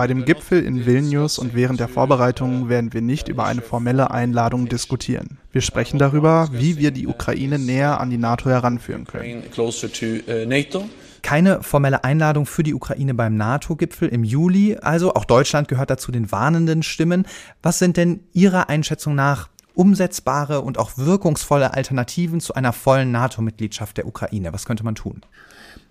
dem 0.08 0.26
Gipfel 0.26 0.64
in 0.64 0.86
Vilnius 0.86 1.38
und 1.38 1.54
während 1.54 1.80
der 1.80 1.88
Vorbereitungen 1.88 2.70
werden 2.70 2.92
wir 2.94 3.02
nicht 3.02 3.28
über 3.28 3.46
eine 3.46 3.62
formelle 3.62 4.10
Einladung 4.10 4.68
diskutieren. 4.68 5.38
Wir 5.52 5.62
sprechen 5.62 6.00
darüber, 6.00 6.50
wie 6.52 6.78
wir 6.78 6.90
die 6.90 7.06
Ukraine 7.08 7.60
näher 7.60 8.00
an 8.00 8.10
die 8.10 8.18
NATO 8.18 8.50
heranführen 8.50 9.06
können. 9.06 9.44
Keine 11.22 11.62
formelle 11.64 12.04
Einladung 12.04 12.46
für 12.48 12.64
die 12.64 12.74
Ukraine 12.74 13.14
beim 13.14 13.38
NATO-Gipfel 13.38 14.10
im 14.10 14.24
Juli. 14.24 14.78
Also 14.82 15.14
auch 15.14 15.26
Deutschland 15.26 15.68
gehört 15.68 15.90
dazu 15.90 16.12
den 16.12 16.32
warnenden 16.32 16.82
Stimmen. 16.84 17.28
Was 17.62 17.80
sind 17.80 17.98
denn 17.98 18.22
Ihrer 18.34 18.70
Einschätzung 18.70 19.16
nach 19.16 19.50
umsetzbare 19.76 20.62
und 20.62 20.78
auch 20.78 20.92
wirkungsvolle 20.98 21.74
Alternativen 21.74 22.40
zu 22.40 22.54
einer 22.56 22.74
vollen 22.74 23.12
NATO-Mitgliedschaft 23.12 23.98
der 23.98 24.08
Ukraine? 24.08 24.54
Was 24.54 24.66
könnte 24.66 24.84
man 24.84 24.96
tun? 24.96 25.22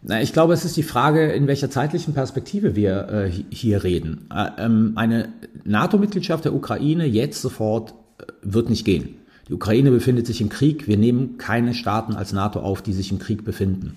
Na, 0.06 0.20
ich 0.20 0.34
glaube, 0.34 0.52
es 0.52 0.66
ist 0.66 0.76
die 0.76 0.82
Frage, 0.82 1.32
in 1.32 1.46
welcher 1.46 1.70
zeitlichen 1.70 2.12
Perspektive 2.12 2.76
wir 2.76 3.08
äh, 3.08 3.30
hier 3.50 3.84
reden. 3.84 4.28
Äh, 4.32 4.50
ähm, 4.58 4.92
eine 4.96 5.30
NATO-Mitgliedschaft 5.64 6.44
der 6.44 6.54
Ukraine 6.54 7.06
jetzt 7.06 7.40
sofort 7.40 7.94
äh, 8.18 8.24
wird 8.42 8.68
nicht 8.68 8.84
gehen. 8.84 9.16
Die 9.48 9.54
Ukraine 9.54 9.90
befindet 9.90 10.26
sich 10.26 10.42
im 10.42 10.50
Krieg. 10.50 10.86
Wir 10.88 10.98
nehmen 10.98 11.38
keine 11.38 11.72
Staaten 11.72 12.14
als 12.14 12.34
NATO 12.34 12.60
auf, 12.60 12.82
die 12.82 12.92
sich 12.92 13.10
im 13.12 13.18
Krieg 13.18 13.46
befinden. 13.46 13.94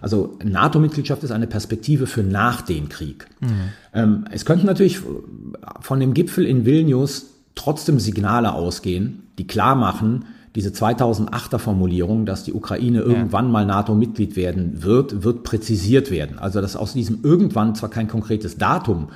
Also 0.00 0.38
NATO-Mitgliedschaft 0.44 1.24
ist 1.24 1.32
eine 1.32 1.48
Perspektive 1.48 2.06
für 2.06 2.22
nach 2.22 2.62
dem 2.62 2.88
Krieg. 2.88 3.26
Mhm. 3.40 3.48
Ähm, 3.94 4.24
es 4.30 4.44
könnten 4.44 4.66
natürlich 4.66 5.00
von 5.80 5.98
dem 5.98 6.14
Gipfel 6.14 6.46
in 6.46 6.66
Vilnius 6.66 7.34
trotzdem 7.56 7.98
Signale 7.98 8.52
ausgehen, 8.52 9.24
die 9.38 9.48
klar 9.48 9.74
machen, 9.74 10.26
diese 10.58 10.70
2008er 10.70 11.58
Formulierung, 11.58 12.26
dass 12.26 12.42
die 12.42 12.52
Ukraine 12.52 13.02
irgendwann 13.02 13.44
ja. 13.44 13.52
mal 13.52 13.64
NATO-Mitglied 13.64 14.34
werden 14.34 14.82
wird, 14.82 15.22
wird 15.22 15.44
präzisiert 15.44 16.10
werden. 16.10 16.40
Also 16.40 16.60
dass 16.60 16.74
aus 16.74 16.94
diesem 16.94 17.20
irgendwann 17.22 17.76
zwar 17.76 17.90
kein 17.90 18.08
konkretes 18.08 18.56
Datum 18.56 19.10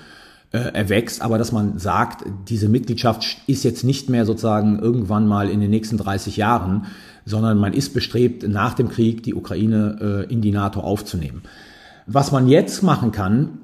äh, 0.52 0.58
erwächst, 0.58 1.20
aber 1.20 1.38
dass 1.38 1.50
man 1.50 1.80
sagt, 1.80 2.24
diese 2.48 2.68
Mitgliedschaft 2.68 3.38
ist 3.48 3.64
jetzt 3.64 3.82
nicht 3.82 4.08
mehr 4.08 4.24
sozusagen 4.24 4.78
irgendwann 4.78 5.26
mal 5.26 5.50
in 5.50 5.58
den 5.58 5.70
nächsten 5.70 5.96
30 5.96 6.36
Jahren, 6.36 6.86
sondern 7.26 7.58
man 7.58 7.72
ist 7.72 7.92
bestrebt, 7.92 8.46
nach 8.46 8.74
dem 8.74 8.88
Krieg 8.88 9.24
die 9.24 9.34
Ukraine 9.34 10.26
äh, 10.28 10.32
in 10.32 10.42
die 10.42 10.52
NATO 10.52 10.78
aufzunehmen. 10.78 11.42
Was 12.06 12.30
man 12.30 12.46
jetzt 12.46 12.84
machen 12.84 13.10
kann, 13.10 13.58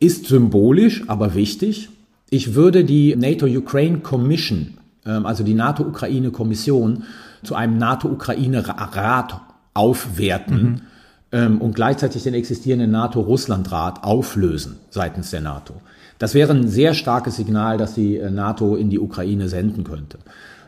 ist 0.00 0.28
symbolisch, 0.28 1.04
aber 1.08 1.34
wichtig. 1.34 1.90
Ich 2.30 2.54
würde 2.54 2.84
die 2.84 3.14
NATO-Ukraine 3.16 3.98
Commission 3.98 4.77
also 5.08 5.44
die 5.44 5.54
NATO-Ukraine-Kommission, 5.54 7.04
zu 7.42 7.54
einem 7.54 7.78
NATO-Ukraine-Rat 7.78 9.40
aufwerten. 9.74 10.62
Mhm. 10.62 10.80
ähm, 11.30 11.60
und 11.60 11.74
gleichzeitig 11.74 12.22
den 12.22 12.34
existierenden 12.34 12.90
NATO-Russland-Rat 12.90 14.02
auflösen 14.02 14.76
seitens 14.90 15.30
der 15.30 15.40
NATO. 15.40 15.74
Das 16.18 16.34
wäre 16.34 16.52
ein 16.52 16.68
sehr 16.68 16.94
starkes 16.94 17.36
Signal, 17.36 17.78
das 17.78 17.94
die 17.94 18.16
äh, 18.16 18.30
NATO 18.30 18.76
in 18.76 18.90
die 18.90 18.98
Ukraine 18.98 19.48
senden 19.48 19.84
könnte. 19.84 20.18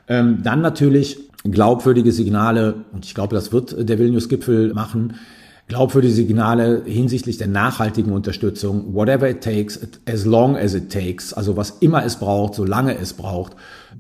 Ähm, 0.07 0.43
dann 0.43 0.61
natürlich 0.61 1.19
glaubwürdige 1.45 2.13
Signale, 2.13 2.77
und 2.93 3.05
ich 3.05 3.15
glaube, 3.15 3.35
das 3.35 3.53
wird 3.53 3.89
der 3.89 3.99
Vilnius-Gipfel 3.99 4.75
machen, 4.75 5.15
glaubwürdige 5.71 6.13
Signale 6.13 6.83
hinsichtlich 6.85 7.39
der 7.39 7.47
nachhaltigen 7.47 8.13
Unterstützung, 8.13 8.93
whatever 8.93 9.31
it 9.31 9.41
takes, 9.41 9.79
as 10.05 10.27
long 10.27 10.57
as 10.57 10.75
it 10.75 10.91
takes, 10.91 11.33
also 11.33 11.57
was 11.57 11.77
immer 11.79 12.05
es 12.05 12.17
braucht, 12.17 12.57
solange 12.57 12.99
es 12.99 13.13
braucht, 13.13 13.53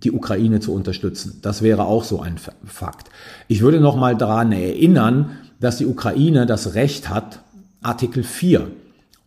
die 0.03 0.11
Ukraine 0.11 0.59
zu 0.59 0.75
unterstützen. 0.75 1.39
Das 1.43 1.63
wäre 1.63 1.85
auch 1.85 2.03
so 2.03 2.21
ein 2.21 2.39
Fakt. 2.65 3.11
Ich 3.47 3.61
würde 3.61 3.79
noch 3.79 3.95
mal 3.95 4.17
daran 4.17 4.51
erinnern, 4.51 5.39
dass 5.61 5.77
die 5.77 5.87
Ukraine 5.87 6.45
das 6.45 6.75
Recht 6.75 7.09
hat, 7.09 7.41
Artikel 7.83 8.25
4 8.25 8.67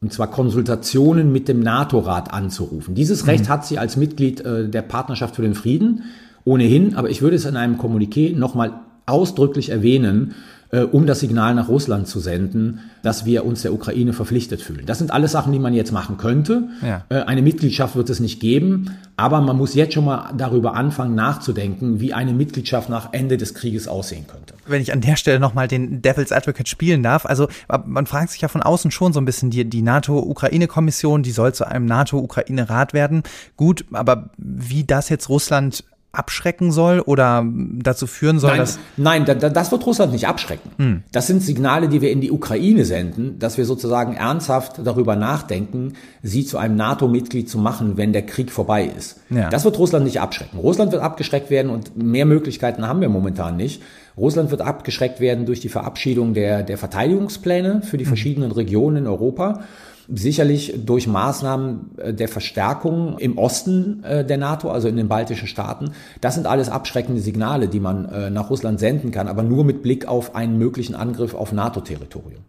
und 0.01 0.11
zwar 0.11 0.29
Konsultationen 0.29 1.31
mit 1.31 1.47
dem 1.47 1.61
NATO-Rat 1.61 2.33
anzurufen. 2.33 2.93
Dieses 2.93 3.23
mhm. 3.23 3.29
Recht 3.29 3.47
hat 3.47 3.65
sie 3.65 3.79
als 3.79 3.95
Mitglied 3.95 4.41
äh, 4.41 4.67
der 4.67 4.81
Partnerschaft 4.81 5.37
für 5.37 5.43
den 5.43 5.55
Frieden 5.55 6.03
ohnehin, 6.43 6.95
aber 6.95 7.09
ich 7.09 7.21
würde 7.21 7.37
es 7.37 7.45
in 7.45 7.55
einem 7.55 7.77
Kommuniqué 7.77 8.35
nochmal 8.35 8.81
ausdrücklich 9.05 9.69
erwähnen, 9.69 10.31
äh, 10.31 10.52
um 10.81 11.05
das 11.05 11.19
Signal 11.19 11.53
nach 11.53 11.67
Russland 11.67 12.07
zu 12.07 12.19
senden, 12.19 12.79
dass 13.03 13.25
wir 13.25 13.45
uns 13.45 13.61
der 13.61 13.73
Ukraine 13.73 14.13
verpflichtet 14.13 14.61
fühlen. 14.61 14.85
Das 14.85 14.97
sind 14.97 15.11
alles 15.11 15.31
Sachen, 15.31 15.51
die 15.53 15.59
man 15.59 15.73
jetzt 15.73 15.91
machen 15.91 16.17
könnte. 16.17 16.69
Ja. 16.81 17.03
Äh, 17.09 17.23
eine 17.23 17.41
Mitgliedschaft 17.41 17.95
wird 17.95 18.09
es 18.09 18.19
nicht 18.19 18.39
geben, 18.39 18.97
aber 19.15 19.41
man 19.41 19.57
muss 19.57 19.75
jetzt 19.75 19.93
schon 19.93 20.05
mal 20.05 20.33
darüber 20.35 20.73
anfangen 20.73 21.13
nachzudenken, 21.13 21.99
wie 21.99 22.13
eine 22.13 22.33
Mitgliedschaft 22.33 22.89
nach 22.89 23.13
Ende 23.13 23.37
des 23.37 23.53
Krieges 23.53 23.87
aussehen 23.87 24.25
könnte. 24.27 24.55
Wenn 24.65 24.81
ich 24.81 24.93
an 24.93 25.01
der 25.01 25.15
Stelle 25.15 25.39
nochmal 25.39 25.67
den 25.67 26.01
Devil's 26.01 26.31
Advocate 26.31 26.67
spielen 26.67 27.03
darf, 27.03 27.25
also 27.25 27.47
man 27.85 28.05
fragt 28.05 28.31
sich 28.31 28.41
ja 28.41 28.47
von 28.47 28.63
außen 28.63 28.91
schon 28.91 29.13
so 29.13 29.19
ein 29.19 29.25
bisschen, 29.25 29.49
die, 29.49 29.65
die 29.65 29.81
NATO-Ukraine-Kommission, 29.81 31.21
die 31.21 31.31
soll 31.31 31.53
zu 31.53 31.67
einem 31.67 31.85
NATO-Ukraine-Rat 31.85 32.93
werden. 32.93 33.23
Gut, 33.57 33.85
aber 33.91 34.29
wie 34.37 34.85
das 34.85 35.09
jetzt 35.09 35.29
Russland 35.29 35.83
abschrecken 36.13 36.71
soll 36.71 36.99
oder 36.99 37.43
dazu 37.79 38.05
führen 38.05 38.39
soll, 38.39 38.51
nein, 38.51 38.59
dass. 38.59 38.79
Nein, 38.97 39.25
da, 39.25 39.33
das 39.33 39.71
wird 39.71 39.83
Russland 39.85 40.13
nicht 40.13 40.27
abschrecken. 40.27 40.69
Hm. 40.77 41.03
Das 41.11 41.25
sind 41.25 41.41
Signale, 41.41 41.89
die 41.89 42.01
wir 42.01 42.11
in 42.11 42.21
die 42.21 42.31
Ukraine 42.31 42.85
senden, 42.85 43.39
dass 43.39 43.57
wir 43.57 43.65
sozusagen 43.65 44.13
ernsthaft 44.13 44.79
darüber 44.83 45.15
nachdenken, 45.15 45.93
sie 46.21 46.45
zu 46.45 46.59
einem 46.59 46.75
NATO-Mitglied 46.75 47.49
zu 47.49 47.57
machen, 47.57 47.97
wenn 47.97 48.13
der 48.13 48.27
Krieg 48.27 48.51
vorbei 48.51 48.85
ist. 48.95 49.21
Ja. 49.31 49.49
Das 49.49 49.65
wird 49.65 49.79
Russland 49.79 50.05
nicht 50.05 50.21
abschrecken. 50.21 50.59
Russland 50.59 50.91
wird 50.91 51.01
abgeschreckt 51.01 51.49
werden 51.49 51.71
und 51.71 51.97
mehr 51.97 52.27
Möglichkeiten 52.27 52.87
haben 52.87 53.01
wir 53.01 53.09
momentan 53.09 53.57
nicht. 53.57 53.81
Russland 54.15 54.51
wird 54.51 54.61
abgeschreckt 54.61 55.19
werden 55.19 55.47
durch 55.47 55.61
die 55.61 55.69
Verabschiedung 55.69 56.35
der, 56.35 56.61
der 56.61 56.77
Verteidigungspläne 56.77 57.81
für 57.81 57.97
die 57.97 58.03
hm. 58.03 58.09
verschiedenen 58.09 58.51
Regionen 58.51 58.97
in 58.97 59.07
Europa 59.07 59.61
sicherlich 60.07 60.73
durch 60.85 61.07
Maßnahmen 61.07 61.97
äh, 61.97 62.13
der 62.13 62.27
Verstärkung 62.27 63.17
im 63.19 63.37
Osten 63.37 64.03
äh, 64.03 64.25
der 64.25 64.37
NATO, 64.37 64.69
also 64.69 64.87
in 64.87 64.95
den 64.95 65.07
baltischen 65.07 65.47
Staaten. 65.47 65.91
Das 66.21 66.35
sind 66.35 66.47
alles 66.47 66.69
abschreckende 66.69 67.21
Signale, 67.21 67.67
die 67.67 67.79
man 67.79 68.05
äh, 68.05 68.29
nach 68.29 68.49
Russland 68.49 68.79
senden 68.79 69.11
kann, 69.11 69.27
aber 69.27 69.43
nur 69.43 69.63
mit 69.63 69.83
Blick 69.83 70.07
auf 70.07 70.35
einen 70.35 70.57
möglichen 70.57 70.95
Angriff 70.95 71.33
auf 71.33 71.51
NATO-Territorium. 71.51 72.41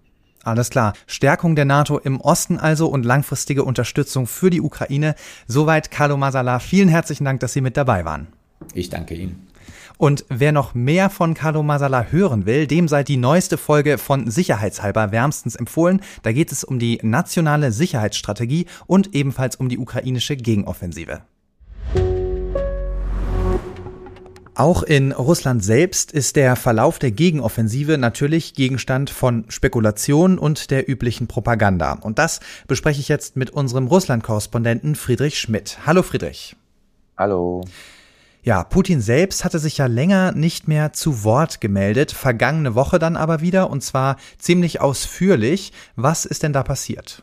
Alles 0.43 0.69
klar. 0.69 0.93
Stärkung 1.07 1.57
der 1.57 1.64
NATO 1.64 1.99
im 1.99 2.21
Osten 2.21 2.59
also 2.59 2.88
und 2.88 3.05
langfristige 3.05 3.64
Unterstützung 3.64 4.27
für 4.27 4.51
die 4.51 4.61
Ukraine. 4.61 5.14
Soweit 5.47 5.90
Carlo 5.90 6.17
Masala. 6.19 6.59
Vielen 6.59 6.88
herzlichen 6.88 7.25
Dank, 7.25 7.40
dass 7.40 7.55
Sie 7.55 7.62
mit 7.62 7.77
dabei 7.77 8.05
waren. 8.05 8.27
Ich 8.75 8.90
danke 8.90 9.14
Ihnen. 9.14 9.47
Und 9.97 10.25
wer 10.29 10.53
noch 10.53 10.75
mehr 10.75 11.09
von 11.09 11.35
Carlo 11.35 11.63
Masala 11.63 12.07
hören 12.11 12.47
will, 12.47 12.67
dem 12.67 12.89
sei 12.89 13.05
die 13.05 13.17
neueste 13.17 13.57
Folge 13.57 13.99
von 13.99 14.31
Sicherheitshalber 14.31 15.13
wärmstens 15.13 15.55
empfohlen. 15.55 16.01
Da 16.23 16.33
geht 16.33 16.51
es 16.51 16.65
um 16.65 16.79
die 16.79 16.99
nationale 17.03 17.71
Sicherheitsstrategie 17.71 18.67
und 18.87 19.15
ebenfalls 19.15 19.57
um 19.57 19.69
die 19.69 19.79
ukrainische 19.79 20.37
Gegenoffensive. 20.37 21.23
Auch 24.57 24.85
in 24.85 25.11
Russland 25.11 25.65
selbst 25.65 26.13
ist 26.13 26.37
der 26.37 26.55
Verlauf 26.55 27.01
der 27.01 27.11
Gegenoffensive 27.11 27.99
natürlich 27.99 28.55
Gegenstand 28.55 29.11
von 29.11 29.45
Spekulationen 29.49 30.39
und 30.39 30.71
der 30.71 30.89
üblichen 30.89 31.27
Propaganda. 31.27 31.95
Und 31.95 32.21
das 32.21 32.39
bespreche 32.69 33.01
ich 33.01 33.09
jetzt 33.09 33.35
mit 33.35 33.51
unserem 33.51 33.89
Russland-Korrespondenten 33.89 34.95
Friedrich 34.95 35.41
Schmidt. 35.41 35.79
Hallo 35.87 36.05
Friedrich. 36.05 36.55
Hallo. 37.17 37.65
Ja, 38.45 38.63
Putin 38.63 39.01
selbst 39.01 39.43
hatte 39.43 39.59
sich 39.59 39.79
ja 39.79 39.87
länger 39.87 40.33
nicht 40.33 40.69
mehr 40.69 40.93
zu 40.93 41.25
Wort 41.25 41.63
gemeldet, 41.63 42.13
vergangene 42.13 42.75
Woche 42.75 42.99
dann 42.99 43.17
aber 43.17 43.41
wieder 43.41 43.71
und 43.71 43.83
zwar 43.83 44.17
ziemlich 44.37 44.83
ausführlich. 44.83 45.73
Was 45.97 46.27
ist 46.27 46.43
denn 46.43 46.53
da 46.53 46.63
passiert? 46.63 47.23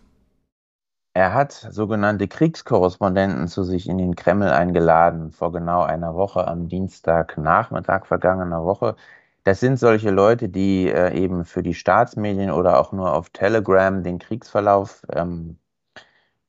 Er 1.13 1.35
hat 1.35 1.51
sogenannte 1.51 2.27
Kriegskorrespondenten 2.27 3.47
zu 3.47 3.63
sich 3.63 3.87
in 3.87 3.99
den 3.99 4.15
Kreml 4.15 4.47
eingeladen, 4.49 5.31
vor 5.31 5.51
genau 5.51 5.83
einer 5.83 6.15
Woche, 6.15 6.47
am 6.47 6.69
Dienstagnachmittag 6.69 8.07
vergangener 8.07 8.65
Woche. 8.65 8.95
Das 9.43 9.59
sind 9.59 9.77
solche 9.77 10.09
Leute, 10.09 10.49
die 10.49 10.87
äh, 10.87 11.13
eben 11.13 11.45
für 11.45 11.61
die 11.61 11.75
Staatsmedien 11.75 12.49
oder 12.49 12.79
auch 12.79 12.93
nur 12.93 13.13
auf 13.13 13.29
Telegram 13.29 14.01
den 14.01 14.17
Kriegsverlauf 14.17 15.05
ähm, 15.13 15.57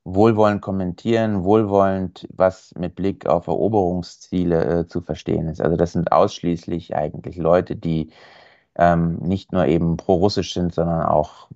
wohlwollend 0.05 0.61
kommentieren, 0.61 1.43
wohlwollend, 1.43 2.27
was 2.33 2.73
mit 2.77 2.95
Blick 2.95 3.25
auf 3.25 3.47
Eroberungsziele 3.47 4.79
äh, 4.81 4.87
zu 4.87 5.01
verstehen 5.01 5.47
ist. 5.47 5.61
Also 5.61 5.77
das 5.77 5.93
sind 5.93 6.11
ausschließlich 6.11 6.95
eigentlich 6.95 7.37
Leute, 7.37 7.75
die 7.75 8.11
ähm, 8.75 9.17
nicht 9.19 9.51
nur 9.51 9.65
eben 9.65 9.97
pro-russisch 9.97 10.53
sind, 10.53 10.73
sondern 10.73 11.03
auch 11.03 11.47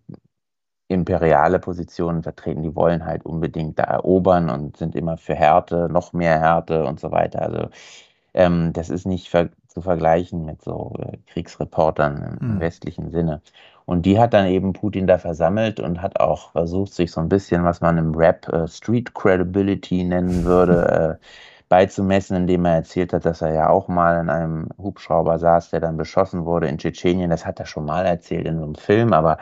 imperiale 0.87 1.59
Positionen 1.59 2.23
vertreten. 2.23 2.63
Die 2.63 2.75
wollen 2.75 3.05
halt 3.05 3.25
unbedingt 3.25 3.79
da 3.79 3.83
erobern 3.83 4.49
und 4.49 4.77
sind 4.77 4.95
immer 4.95 5.17
für 5.17 5.35
Härte, 5.35 5.89
noch 5.91 6.13
mehr 6.13 6.39
Härte 6.39 6.85
und 6.85 6.99
so 6.99 7.11
weiter. 7.11 7.41
Also 7.41 7.69
ähm, 8.33 8.71
das 8.73 8.89
ist 8.89 9.05
nicht 9.05 9.29
ver 9.29 9.49
zu 9.67 9.81
vergleichen 9.81 10.43
mit 10.43 10.63
so 10.63 10.93
äh, 10.97 11.17
Kriegsreportern 11.27 12.37
im 12.41 12.55
mhm. 12.55 12.59
westlichen 12.59 13.11
Sinne. 13.11 13.41
Und 13.87 14.05
die 14.05 14.19
hat 14.19 14.33
dann 14.33 14.47
eben 14.47 14.73
Putin 14.73 15.07
da 15.07 15.17
versammelt 15.17 15.79
und 15.79 16.01
hat 16.01 16.19
auch 16.19 16.51
versucht, 16.51 16.93
sich 16.93 17.09
so 17.09 17.21
ein 17.21 17.29
bisschen, 17.29 17.63
was 17.63 17.79
man 17.79 17.97
im 17.97 18.13
Rap 18.13 18.45
äh, 18.49 18.67
Street 18.67 19.15
Credibility 19.15 20.03
nennen 20.03 20.43
würde, 20.43 21.19
äh, 21.21 21.25
beizumessen, 21.69 22.35
indem 22.35 22.65
er 22.65 22.75
erzählt 22.75 23.13
hat, 23.13 23.25
dass 23.25 23.41
er 23.41 23.53
ja 23.53 23.69
auch 23.69 23.87
mal 23.87 24.19
in 24.19 24.29
einem 24.29 24.67
Hubschrauber 24.77 25.39
saß, 25.39 25.69
der 25.69 25.79
dann 25.79 25.95
beschossen 25.95 26.43
wurde 26.43 26.67
in 26.67 26.77
Tschetschenien. 26.77 27.29
Das 27.29 27.45
hat 27.45 27.61
er 27.61 27.65
schon 27.65 27.85
mal 27.85 28.05
erzählt 28.05 28.45
in 28.45 28.57
so 28.57 28.65
einem 28.65 28.75
Film, 28.75 29.13
aber 29.13 29.37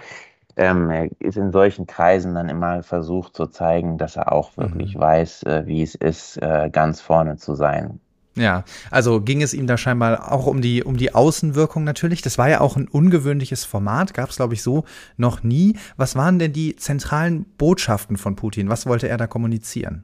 ähm, 0.57 0.91
er 0.91 1.09
ist 1.19 1.37
in 1.37 1.51
solchen 1.51 1.87
Kreisen 1.87 2.35
dann 2.35 2.47
immer 2.47 2.83
versucht 2.83 3.35
zu 3.35 3.47
zeigen, 3.47 3.97
dass 3.97 4.15
er 4.15 4.31
auch 4.31 4.55
wirklich 4.57 4.95
mhm. 4.95 4.99
weiß, 4.99 5.43
äh, 5.43 5.63
wie 5.65 5.81
es 5.81 5.95
ist, 5.95 6.37
äh, 6.37 6.69
ganz 6.71 7.01
vorne 7.01 7.37
zu 7.37 7.55
sein. 7.55 7.99
Ja, 8.35 8.63
also 8.91 9.21
ging 9.21 9.41
es 9.41 9.53
ihm 9.53 9.65
da 9.65 9.77
scheinbar 9.77 10.31
auch 10.31 10.45
um 10.45 10.61
die, 10.61 10.83
um 10.83 10.97
die 10.97 11.15
Außenwirkung 11.15 11.85
natürlich. 11.85 12.21
Das 12.21 12.37
war 12.37 12.49
ja 12.49 12.59
auch 12.59 12.75
ein 12.75 12.87
ungewöhnliches 12.87 13.63
Format, 13.63 14.13
gab 14.13 14.29
es, 14.29 14.35
glaube 14.35 14.53
ich, 14.53 14.61
so 14.61 14.83
noch 15.15 15.43
nie. 15.43 15.77
Was 15.95 16.15
waren 16.15 16.37
denn 16.37 16.51
die 16.51 16.75
zentralen 16.75 17.45
Botschaften 17.57 18.17
von 18.17 18.35
Putin? 18.35 18.69
Was 18.69 18.85
wollte 18.85 19.07
er 19.07 19.17
da 19.17 19.27
kommunizieren? 19.27 20.03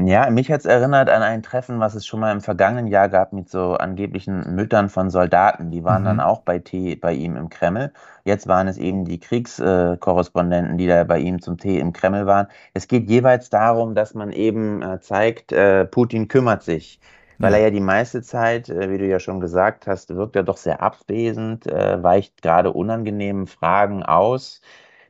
Ja, 0.00 0.30
mich 0.30 0.50
hat 0.52 0.60
es 0.60 0.66
erinnert 0.66 1.10
an 1.10 1.22
ein 1.22 1.42
Treffen, 1.42 1.80
was 1.80 1.94
es 1.96 2.06
schon 2.06 2.20
mal 2.20 2.30
im 2.30 2.40
vergangenen 2.40 2.86
Jahr 2.86 3.08
gab 3.08 3.32
mit 3.32 3.48
so 3.48 3.74
angeblichen 3.74 4.54
Müttern 4.54 4.90
von 4.90 5.10
Soldaten. 5.10 5.70
Die 5.72 5.82
waren 5.82 6.02
mhm. 6.02 6.06
dann 6.06 6.20
auch 6.20 6.42
bei 6.42 6.60
Tee 6.60 6.94
bei 6.94 7.14
ihm 7.14 7.36
im 7.36 7.48
Kreml. 7.48 7.92
Jetzt 8.24 8.46
waren 8.46 8.68
es 8.68 8.78
eben 8.78 9.04
die 9.04 9.18
Kriegskorrespondenten, 9.18 10.78
die 10.78 10.86
da 10.86 11.02
bei 11.02 11.18
ihm 11.18 11.40
zum 11.42 11.58
Tee 11.58 11.80
im 11.80 11.92
Kreml 11.92 12.26
waren. 12.26 12.46
Es 12.74 12.86
geht 12.86 13.08
jeweils 13.08 13.50
darum, 13.50 13.96
dass 13.96 14.14
man 14.14 14.30
eben 14.30 14.82
äh, 14.82 15.00
zeigt, 15.00 15.50
äh, 15.52 15.84
Putin 15.84 16.28
kümmert 16.28 16.62
sich 16.62 17.00
weil 17.38 17.54
er 17.54 17.60
ja 17.60 17.70
die 17.70 17.80
meiste 17.80 18.22
Zeit, 18.22 18.68
äh, 18.68 18.90
wie 18.90 18.98
du 18.98 19.06
ja 19.06 19.20
schon 19.20 19.40
gesagt 19.40 19.86
hast, 19.86 20.14
wirkt 20.14 20.36
er 20.36 20.42
doch 20.42 20.56
sehr 20.56 20.82
abwesend, 20.82 21.66
äh, 21.66 22.02
weicht 22.02 22.42
gerade 22.42 22.72
unangenehmen 22.72 23.46
Fragen 23.46 24.02
aus. 24.02 24.60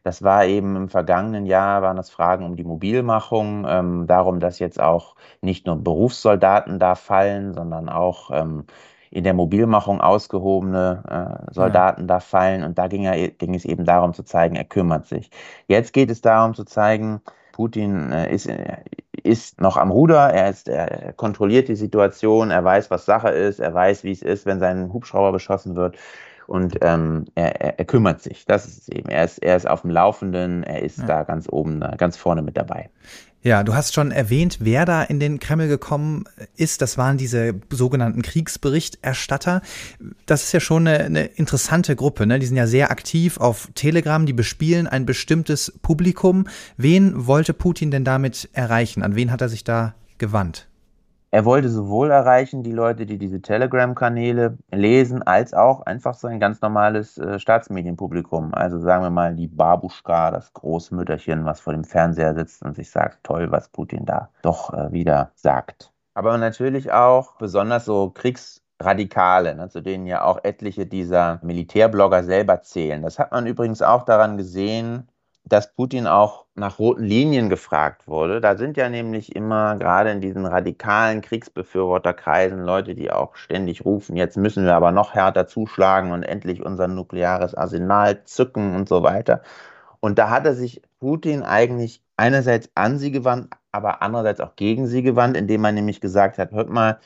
Das 0.05 0.23
war 0.23 0.47
eben 0.47 0.77
im 0.77 0.89
vergangenen 0.89 1.47
Jahr, 1.47 1.83
waren 1.83 1.97
das 1.97 2.11
Fragen 2.11 2.45
um 2.45 2.57
die 2.57 2.65
Mobilmachung, 2.65 3.67
ähm, 3.69 4.07
darum, 4.07 4.41
dass 4.41 4.59
jetzt 4.59 4.81
auch 4.81 5.17
nicht 5.43 5.67
nur 5.67 5.77
Berufssoldaten 5.77 6.79
da 6.79 6.95
fallen, 6.95 7.53
sondern 7.53 7.89
auch 7.89 8.31
ähm, 8.33 8.65
in 9.11 9.25
der 9.25 9.35
Mobilmachung 9.35 10.01
ausgehobene 10.01 11.47
äh, 11.49 11.53
Soldaten 11.53 12.03
ja. 12.03 12.07
da 12.07 12.21
fallen. 12.21 12.63
Und 12.63 12.79
da 12.79 12.89
ging, 12.89 13.05
er, 13.05 13.29
ging 13.29 13.55
es 13.55 13.65
eben 13.65 13.85
darum 13.85 14.15
zu 14.15 14.23
zeigen, 14.23 14.57
er 14.57 14.65
kümmert 14.65 15.07
sich. 15.07 15.31
Jetzt 15.67 15.93
geht 15.93 16.11
es 16.11 16.21
darum 16.21 16.55
zu 16.55 16.65
zeigen, 16.65 17.21
Putin 17.59 18.13
äh, 18.13 18.33
ist, 18.33 18.47
äh, 18.47 18.77
ist 19.25 19.61
noch 19.61 19.77
am 19.77 19.91
Ruder, 19.91 20.31
er, 20.33 20.49
ist, 20.49 20.69
er 20.69 21.13
kontrolliert 21.15 21.67
die 21.67 21.75
Situation, 21.75 22.53
er 22.53 22.63
weiß, 22.63 22.89
was 22.93 23.05
Sache 23.05 23.31
ist, 23.31 23.59
er 23.59 23.75
weiß, 23.75 24.05
wie 24.05 24.13
es 24.13 24.23
ist, 24.23 24.47
wenn 24.47 24.61
sein 24.61 24.93
Hubschrauber 24.93 25.33
beschossen 25.33 25.75
wird. 25.75 25.99
und 26.47 26.79
ähm, 26.83 27.25
er, 27.35 27.61
er, 27.61 27.79
er, 27.81 27.85
kümmert 27.85 28.23
sich. 28.23 28.47
Das 28.47 28.65
ist 28.65 28.83
es 28.83 28.89
eben. 28.89 29.09
Er 29.09 29.25
ist, 29.25 29.39
er 29.39 29.57
ist 29.57 29.69
auf 29.69 29.83
dem 29.83 29.91
Laufenden, 29.91 30.63
er 30.63 30.83
ist 30.83 30.99
ja. 30.99 31.07
da 31.07 31.25
ganz 31.25 31.49
oben, 31.51 31.81
ganz 31.97 32.17
vorne 32.17 32.43
mit 32.43 32.57
dabei. 32.57 32.91
Ja, 33.43 33.63
du 33.63 33.75
hast 33.75 33.95
schon 33.95 34.11
erwähnt, 34.11 34.59
wer 34.61 34.85
da 34.85 35.03
in 35.03 35.21
den 35.21 35.39
Kreml 35.39 35.69
gekommen 35.69 36.25
ist. 36.57 36.83
Das 36.83 36.99
waren 36.99 37.19
diese 37.19 37.55
sogenannten 37.71 38.23
Kriegsberichterstatter. 38.23 39.63
Das 40.27 40.43
ist 40.43 40.53
ja 40.53 40.61
schon 40.61 40.89
eine, 40.89 41.05
eine 41.05 41.25
interessante 41.25 41.95
Gruppe. 41.95 42.27
Ne? 42.27 42.41
Die 42.41 42.47
sind 42.47 42.57
ja 42.57 42.67
sehr 42.67 42.91
aktiv 42.91 43.39
auf 43.39 43.69
Telegram. 43.75 44.27
Die 44.27 44.33
bespielen 44.33 44.89
ein 44.89 45.07
bestimmtes 45.07 45.73
Publikum. 45.83 46.49
Wen 46.77 47.27
wollte 47.27 47.55
Putin 47.55 47.93
denn 47.93 48.05
damit 48.05 48.49
erreichen? 48.53 49.03
An 49.03 49.15
wen 49.15 49.31
hat 49.31 49.41
er 49.41 49.49
sich 49.49 49.63
da 49.63 49.95
gewandt? 50.19 50.68
Er 51.31 51.45
wollte 51.45 51.69
sowohl 51.69 52.11
erreichen, 52.11 52.63
die 52.63 52.73
Leute, 52.73 53.05
die 53.05 53.19
diese 53.19 53.43
Telegram-Kanäle 53.43 54.57
lesen, 54.71 55.23
als 55.23 55.53
auch 55.53 55.83
einfach 55.83 56.15
so 56.15 56.27
ein 56.27 56.41
ganz 56.41 56.63
normales 56.63 57.19
äh, 57.19 57.39
Staatsmedienpublikum. 57.39 58.55
Also 58.55 58.79
sagen 58.79 59.03
wir 59.03 59.11
mal 59.11 59.35
die 59.35 59.49
Babuschka, 59.49 60.31
das 60.31 60.55
Großmütterchen, 60.55 61.45
was 61.45 61.61
vor 61.61 61.75
dem 61.75 61.85
Fernseher 61.85 62.35
sitzt 62.35 62.63
und 62.63 62.75
sich 62.75 62.91
sagt, 62.91 63.25
toll, 63.25 63.51
was 63.51 63.69
Putin 63.69 64.07
da 64.07 64.31
doch 64.41 64.73
äh, 64.73 64.91
wieder 64.91 65.33
sagt. 65.35 65.93
Aber 66.15 66.39
natürlich 66.39 66.93
auch 66.93 67.37
besonders 67.37 67.85
so 67.85 68.09
Kriegsradikale, 68.09 69.55
ne, 69.55 69.69
zu 69.69 69.83
denen 69.83 70.07
ja 70.07 70.25
auch 70.25 70.43
etliche 70.45 70.87
dieser 70.87 71.41
Militärblogger 71.43 72.25
selber 72.25 72.63
zählen. 72.63 73.03
Das 73.03 73.19
hat 73.19 73.33
man 73.33 73.47
übrigens 73.47 73.83
auch 73.83 74.05
daran 74.05 74.39
gesehen, 74.39 75.09
dass 75.49 75.73
Putin 75.73 76.07
auch 76.07 76.47
nach 76.55 76.79
roten 76.79 77.05
Linien 77.05 77.49
gefragt 77.49 78.07
wurde. 78.07 78.41
Da 78.41 78.57
sind 78.57 78.77
ja 78.77 78.89
nämlich 78.89 79.35
immer 79.37 79.77
gerade 79.77 80.11
in 80.11 80.21
diesen 80.21 80.47
radikalen 80.47 81.21
Kriegsbefürworterkreisen 81.21 82.63
Leute, 82.63 82.95
die 82.95 83.11
auch 83.11 83.37
ständig 83.37 83.85
rufen, 83.85 84.17
jetzt 84.17 84.37
müssen 84.37 84.65
wir 84.65 84.75
aber 84.75 84.93
noch 84.93 85.15
härter 85.15 85.47
zuschlagen 85.47 86.13
und 86.13 86.23
endlich 86.23 86.65
unser 86.65 86.89
nukleares 86.89 87.55
Arsenal 87.55 88.25
zücken 88.25 88.75
und 88.75 88.89
so 88.89 89.03
weiter. 89.03 89.43
Und 90.01 90.19
da 90.19 90.31
hat 90.31 90.47
er 90.47 90.55
sich 90.55 90.83
Putin 91.01 91.43
eigentlich 91.43 92.03
einerseits 92.17 92.71
an 92.75 92.99
sie 92.99 93.11
gewandt, 93.13 93.55
aber 93.73 94.03
andererseits 94.03 94.41
auch 94.41 94.57
gegen 94.57 94.87
sie 94.87 95.03
gewandt, 95.03 95.37
indem 95.37 95.65
er 95.65 95.73
nämlich 95.73 96.01
gesagt 96.01 96.39
hat, 96.39 96.53
hört 96.53 96.71
mal, 96.71 97.01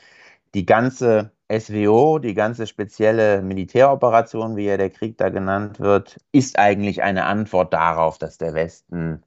die 0.53 0.65
ganze 0.65 1.31
SWO, 1.51 2.19
die 2.19 2.33
ganze 2.33 2.67
spezielle 2.67 3.41
Militäroperation, 3.41 4.55
wie 4.55 4.65
ja 4.65 4.77
der 4.77 4.89
Krieg 4.89 5.17
da 5.17 5.29
genannt 5.29 5.79
wird, 5.79 6.17
ist 6.31 6.57
eigentlich 6.57 7.03
eine 7.03 7.25
Antwort 7.25 7.73
darauf, 7.73 8.17
dass 8.17 8.37
der 8.37 8.53
Westen 8.53 9.23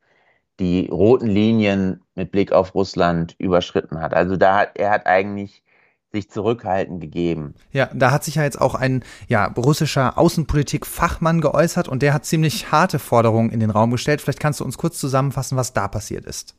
die 0.59 0.89
roten 0.91 1.27
Linien 1.27 2.03
mit 2.15 2.33
Blick 2.33 2.53
auf 2.53 2.75
Russland 2.75 3.35
überschritten 3.39 4.01
hat. 4.01 4.15
Also 4.15 4.37
da 4.37 4.57
hat 4.57 4.71
er 4.75 4.91
hat 4.91 5.07
eigentlich 5.07 5.63
sich 6.13 6.31
zurückhaltend 6.31 7.01
gegeben. 7.01 7.55
Ja, 7.73 7.91
da 7.93 8.11
hat 8.11 8.25
sich 8.25 8.37
ja 8.37 8.45
jetzt 8.45 8.61
auch 8.61 8.75
ein 8.75 9.05
ja, 9.29 9.47
russischer 9.57 10.17
Außenpolitik-Fachmann 10.17 11.43
geäußert 11.43 11.89
und 11.89 12.03
der 12.03 12.15
hat 12.15 12.25
ziemlich 12.25 12.73
harte 12.73 12.99
Forderungen 12.99 13.51
in 13.51 13.61
den 13.61 13.71
Raum 13.71 13.91
gestellt. 13.91 14.23
Vielleicht 14.23 14.41
kannst 14.41 14.61
du 14.61 14.65
uns 14.65 14.79
kurz 14.79 14.99
zusammenfassen, 14.99 15.59
was 15.59 15.75
da 15.75 15.89
passiert 15.89 16.25
ist. 16.25 16.55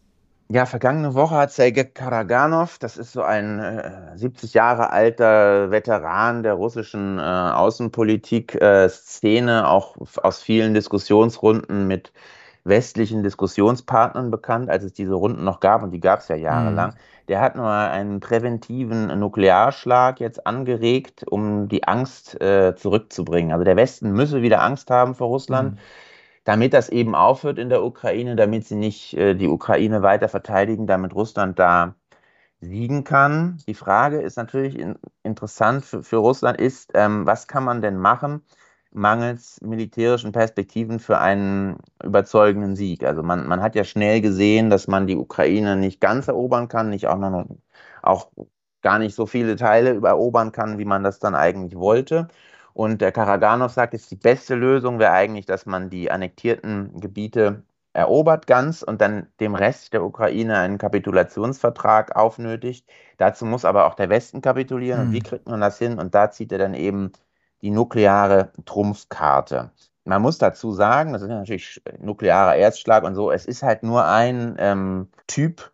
Ja, 0.49 0.65
vergangene 0.65 1.13
Woche 1.13 1.35
hat 1.35 1.51
Sergei 1.51 1.83
Karaganov, 1.83 2.79
das 2.79 2.95
ist 2.95 3.11
so 3.11 3.21
ein 3.21 3.59
äh, 3.59 3.91
70 4.15 4.53
Jahre 4.53 4.91
alter 4.91 5.71
Veteran 5.71 6.41
der 6.41 6.53
russischen 6.53 7.19
äh, 7.19 7.21
Außenpolitik-Szene, 7.21 9.59
äh, 9.59 9.63
auch 9.65 9.97
aus 10.23 10.41
vielen 10.41 10.73
Diskussionsrunden 10.73 11.85
mit 11.85 12.13
westlichen 12.63 13.23
Diskussionspartnern 13.23 14.31
bekannt, 14.31 14.69
als 14.69 14.85
es 14.85 14.93
diese 14.93 15.15
Runden 15.15 15.43
noch 15.43 15.59
gab, 15.59 15.83
und 15.83 15.91
die 15.91 15.99
gab 15.99 16.19
es 16.19 16.29
ja 16.29 16.37
jahrelang. 16.37 16.91
Mhm. 16.91 16.95
Der 17.27 17.41
hat 17.41 17.57
nur 17.57 17.69
einen 17.69 18.21
präventiven 18.21 19.07
Nuklearschlag 19.19 20.21
jetzt 20.21 20.47
angeregt, 20.47 21.25
um 21.27 21.67
die 21.67 21.83
Angst 21.83 22.39
äh, 22.39 22.73
zurückzubringen. 22.73 23.51
Also 23.51 23.65
der 23.65 23.75
Westen 23.75 24.13
müsse 24.13 24.41
wieder 24.41 24.61
Angst 24.61 24.89
haben 24.91 25.13
vor 25.13 25.27
Russland. 25.27 25.73
Mhm 25.73 25.79
damit 26.47 26.73
das 26.73 26.87
eben 26.87 27.13
aufhört 27.13 27.59
in 27.59 27.67
der 27.69 27.83
Ukraine, 27.83 28.37
damit 28.37 28.65
sie 28.65 28.75
nicht 28.75 29.13
äh, 29.15 29.35
die 29.35 29.49
Ukraine 29.49 30.01
weiter 30.01 30.29
verteidigen, 30.29 30.87
damit 30.87 31.13
Russland 31.13 31.59
da 31.59 31.95
siegen 32.61 33.03
kann. 33.03 33.57
Die 33.67 33.73
Frage 33.73 34.21
ist 34.21 34.37
natürlich 34.37 34.79
in, 34.79 34.97
interessant 35.23 35.83
für, 35.85 36.03
für, 36.03 36.17
Russland 36.17 36.59
ist, 36.61 36.91
ähm, 36.93 37.25
was 37.25 37.47
kann 37.49 37.65
man 37.65 37.81
denn 37.81 37.97
machen, 37.97 38.43
mangels 38.91 39.59
militärischen 39.61 40.31
Perspektiven 40.31 40.99
für 40.99 41.19
einen 41.19 41.79
überzeugenden 42.01 42.77
Sieg? 42.77 43.03
Also 43.03 43.23
man, 43.23 43.45
man 43.47 43.61
hat 43.61 43.75
ja 43.75 43.83
schnell 43.83 44.21
gesehen, 44.21 44.69
dass 44.69 44.87
man 44.87 45.05
die 45.05 45.17
Ukraine 45.17 45.75
nicht 45.75 45.99
ganz 45.99 46.29
erobern 46.29 46.69
kann, 46.69 46.89
nicht 46.89 47.07
auch 47.07 47.17
noch 47.17 47.45
auch 48.01 48.31
gar 48.81 48.99
nicht 48.99 49.15
so 49.15 49.25
viele 49.25 49.57
Teile 49.57 49.99
erobern 50.01 50.53
kann, 50.53 50.77
wie 50.77 50.85
man 50.85 51.03
das 51.03 51.19
dann 51.19 51.35
eigentlich 51.35 51.77
wollte. 51.77 52.29
Und 52.77 53.01
der 53.01 53.11
Karaganov 53.11 53.71
sagt, 53.71 53.93
jetzt 53.93 54.11
die 54.11 54.15
beste 54.15 54.53
Lösung 54.53 54.99
wäre 54.99 55.11
eigentlich, 55.11 55.47
dass 55.47 55.65
man 55.65 55.89
die 55.89 56.11
annektierten 56.11 56.99
Gebiete 56.99 57.63
erobert 57.93 58.45
ganz 58.45 58.83
und 58.83 59.01
dann 59.01 59.25
dem 59.39 59.55
Rest 59.55 59.93
der 59.93 60.03
Ukraine 60.03 60.59
einen 60.59 60.77
Kapitulationsvertrag 60.77 62.15
aufnötigt. 62.15 62.87
Dazu 63.17 63.45
muss 63.47 63.65
aber 63.65 63.87
auch 63.87 63.95
der 63.95 64.09
Westen 64.09 64.41
kapitulieren. 64.43 64.99
Mhm. 64.99 65.07
Und 65.07 65.13
wie 65.13 65.17
hm. 65.21 65.23
kriegt 65.23 65.47
man 65.47 65.59
das 65.59 65.79
hin? 65.79 65.97
Und 65.97 66.13
da 66.13 66.29
zieht 66.29 66.51
er 66.51 66.59
dann 66.59 66.75
eben 66.75 67.13
die 67.63 67.71
nukleare 67.71 68.51
Trumpfkarte. 68.65 69.71
Man 70.05 70.21
muss 70.21 70.37
dazu 70.37 70.71
sagen, 70.71 71.13
das 71.13 71.23
ist 71.23 71.29
natürlich 71.29 71.81
nuklearer 71.99 72.57
Erstschlag 72.57 73.03
und 73.05 73.15
so, 73.15 73.31
es 73.31 73.47
ist 73.47 73.63
halt 73.63 73.81
nur 73.81 74.05
ein 74.05 74.55
ähm, 74.59 75.07
Typ, 75.25 75.71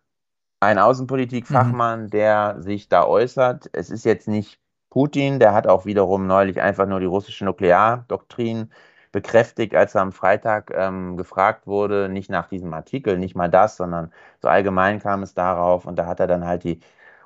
ein 0.58 0.78
Außenpolitikfachmann, 0.78 2.04
mhm. 2.04 2.10
der 2.10 2.62
sich 2.62 2.88
da 2.88 3.04
äußert. 3.04 3.68
Es 3.74 3.90
ist 3.90 4.06
jetzt 4.06 4.26
nicht 4.26 4.58
Putin, 4.94 5.40
der 5.40 5.52
hat 5.52 5.66
auch 5.66 5.86
wiederum 5.86 6.28
neulich 6.28 6.60
einfach 6.60 6.86
nur 6.86 7.00
die 7.00 7.06
russische 7.06 7.44
Nukleardoktrin 7.44 8.70
bekräftigt, 9.10 9.74
als 9.74 9.96
er 9.96 10.02
am 10.02 10.12
Freitag 10.12 10.72
ähm, 10.72 11.16
gefragt 11.16 11.66
wurde, 11.66 12.08
nicht 12.08 12.30
nach 12.30 12.48
diesem 12.48 12.72
Artikel, 12.72 13.18
nicht 13.18 13.34
mal 13.34 13.50
das, 13.50 13.76
sondern 13.76 14.12
so 14.40 14.46
allgemein 14.46 15.00
kam 15.00 15.24
es 15.24 15.34
darauf 15.34 15.86
und 15.86 15.98
da 15.98 16.06
hat 16.06 16.20
er 16.20 16.28
dann 16.28 16.46
halt 16.46 16.62
die 16.62 16.78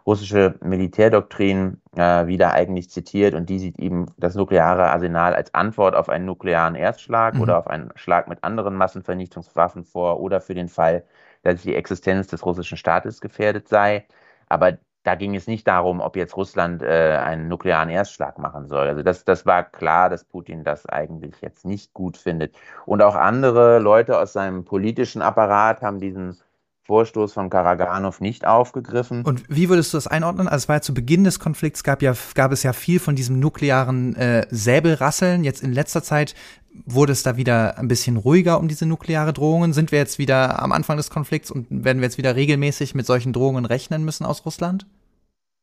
russische 0.07 0.55
Militärdoktrin 0.63 1.83
äh, 1.95 2.27
wieder 2.27 2.55
eigentlich 2.55 2.89
zitiert 2.89 3.35
und 3.35 3.51
die 3.51 3.59
sieht 3.59 3.79
eben 3.79 4.07
das 4.17 4.35
nukleare 4.35 4.85
Arsenal 4.91 5.35
als 5.35 5.53
Antwort 5.53 5.95
auf 5.95 6.09
einen 6.09 6.25
nuklearen 6.25 6.75
Erstschlag 6.75 7.35
mhm. 7.35 7.43
oder 7.43 7.59
auf 7.59 7.67
einen 7.67 7.91
Schlag 7.97 8.29
mit 8.29 8.45
anderen 8.45 8.77
Massenvernichtungswaffen 8.77 9.85
vor 9.85 10.21
oder 10.21 10.41
für 10.41 10.55
den 10.55 10.71
Fall, 10.71 11.05
dass 11.43 11.61
die 11.61 11.75
Existenz 11.75 12.29
des 12.29 12.47
russischen 12.47 12.79
Staates 12.79 13.21
gefährdet 13.21 13.69
sei. 13.69 14.07
Aber 14.49 14.79
da 15.09 15.15
ging 15.15 15.35
es 15.35 15.47
nicht 15.47 15.67
darum, 15.67 16.01
ob 16.01 16.17
jetzt 16.17 16.37
Russland 16.37 16.83
äh, 16.83 17.17
einen 17.17 17.49
nuklearen 17.49 17.89
Erstschlag 17.89 18.37
machen 18.39 18.69
soll. 18.69 18.89
Also 18.89 19.03
das, 19.03 19.25
das 19.25 19.47
war 19.47 19.63
klar, 19.63 20.11
dass 20.11 20.23
Putin 20.23 20.65
das 20.65 20.85
eigentlich 20.85 21.41
jetzt 21.41 21.65
nicht 21.65 21.95
gut 21.95 22.19
findet. 22.19 22.55
Und 22.85 23.01
auch 23.01 23.15
andere 23.15 23.79
Leute 23.79 24.19
aus 24.19 24.35
seinem 24.35 24.67
politischen 24.67 25.23
Apparat 25.23 25.81
haben 25.81 25.99
diesen 25.99 26.37
Vorstoß 26.83 27.33
von 27.33 27.49
Karaganov 27.49 28.21
nicht 28.21 28.47
aufgegriffen. 28.47 29.25
Und 29.25 29.45
wie 29.49 29.71
würdest 29.71 29.95
du 29.95 29.97
das 29.97 30.07
einordnen? 30.07 30.47
Also 30.47 30.65
es 30.65 30.69
war 30.69 30.77
ja 30.77 30.83
zu 30.83 30.93
Beginn 30.93 31.25
des 31.25 31.41
Konflikts 31.41 31.83
gab 31.85 32.03
ja 32.03 32.13
gab 32.35 32.53
es 32.53 32.63
ja 32.63 32.75
viel 32.75 33.01
von 33.01 33.17
diesem 33.17 33.41
nuklearen 33.41 34.15
äh, 34.15 34.47
Säbelrasseln. 34.51 35.43
Jetzt 35.43 35.63
in 35.63 35.73
letzter 35.73 36.03
Zeit 36.03 36.35
wurde 36.85 37.13
es 37.13 37.23
da 37.23 37.39
wieder 37.39 37.79
ein 37.79 37.89
bisschen 37.89 38.19
ruhiger 38.19 38.61
um 38.61 38.69
diese 38.69 38.85
nukleare 38.85 39.33
Drohungen. 39.33 39.73
Sind 39.73 39.91
wir 39.91 39.99
jetzt 39.99 40.19
wieder 40.19 40.63
am 40.63 40.73
Anfang 40.73 40.99
des 40.99 41.09
Konflikts 41.09 41.51
und 41.51 41.67
werden 41.71 42.01
wir 42.01 42.07
jetzt 42.07 42.19
wieder 42.19 42.37
regelmäßig 42.37 42.95
mit 42.95 43.07
solchen 43.07 43.33
Drohungen 43.33 43.65
rechnen 43.65 44.05
müssen 44.05 44.27
aus 44.27 44.45
Russland? 44.45 44.87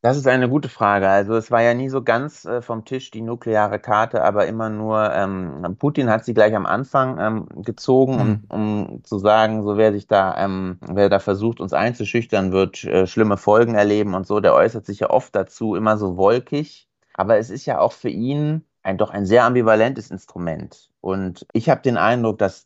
Das 0.06 0.16
ist 0.16 0.28
eine 0.28 0.48
gute 0.48 0.68
Frage. 0.68 1.08
Also 1.08 1.34
es 1.34 1.50
war 1.50 1.62
ja 1.62 1.74
nie 1.74 1.88
so 1.88 2.00
ganz 2.00 2.44
äh, 2.44 2.62
vom 2.62 2.84
Tisch 2.84 3.10
die 3.10 3.22
nukleare 3.22 3.80
Karte, 3.80 4.22
aber 4.22 4.46
immer 4.46 4.70
nur, 4.70 5.12
ähm, 5.12 5.74
Putin 5.80 6.10
hat 6.10 6.24
sie 6.24 6.32
gleich 6.32 6.54
am 6.54 6.64
Anfang 6.64 7.18
ähm, 7.18 7.48
gezogen, 7.64 8.14
mhm. 8.14 8.44
um, 8.48 8.86
um 8.92 9.04
zu 9.04 9.18
sagen, 9.18 9.64
so 9.64 9.76
wer 9.76 9.92
sich 9.92 10.06
da, 10.06 10.36
ähm, 10.38 10.78
wer 10.80 11.08
da 11.08 11.18
versucht, 11.18 11.58
uns 11.58 11.72
einzuschüchtern, 11.72 12.52
wird 12.52 12.84
äh, 12.84 13.08
schlimme 13.08 13.36
Folgen 13.36 13.74
erleben 13.74 14.14
und 14.14 14.28
so. 14.28 14.38
Der 14.38 14.54
äußert 14.54 14.86
sich 14.86 15.00
ja 15.00 15.10
oft 15.10 15.34
dazu, 15.34 15.74
immer 15.74 15.98
so 15.98 16.16
wolkig. 16.16 16.88
Aber 17.14 17.38
es 17.38 17.50
ist 17.50 17.66
ja 17.66 17.80
auch 17.80 17.92
für 17.92 18.08
ihn 18.08 18.64
ein 18.84 18.98
doch 18.98 19.10
ein 19.10 19.26
sehr 19.26 19.42
ambivalentes 19.42 20.12
Instrument. 20.12 20.88
Und 21.00 21.48
ich 21.52 21.68
habe 21.68 21.82
den 21.82 21.96
Eindruck, 21.96 22.38
dass 22.38 22.65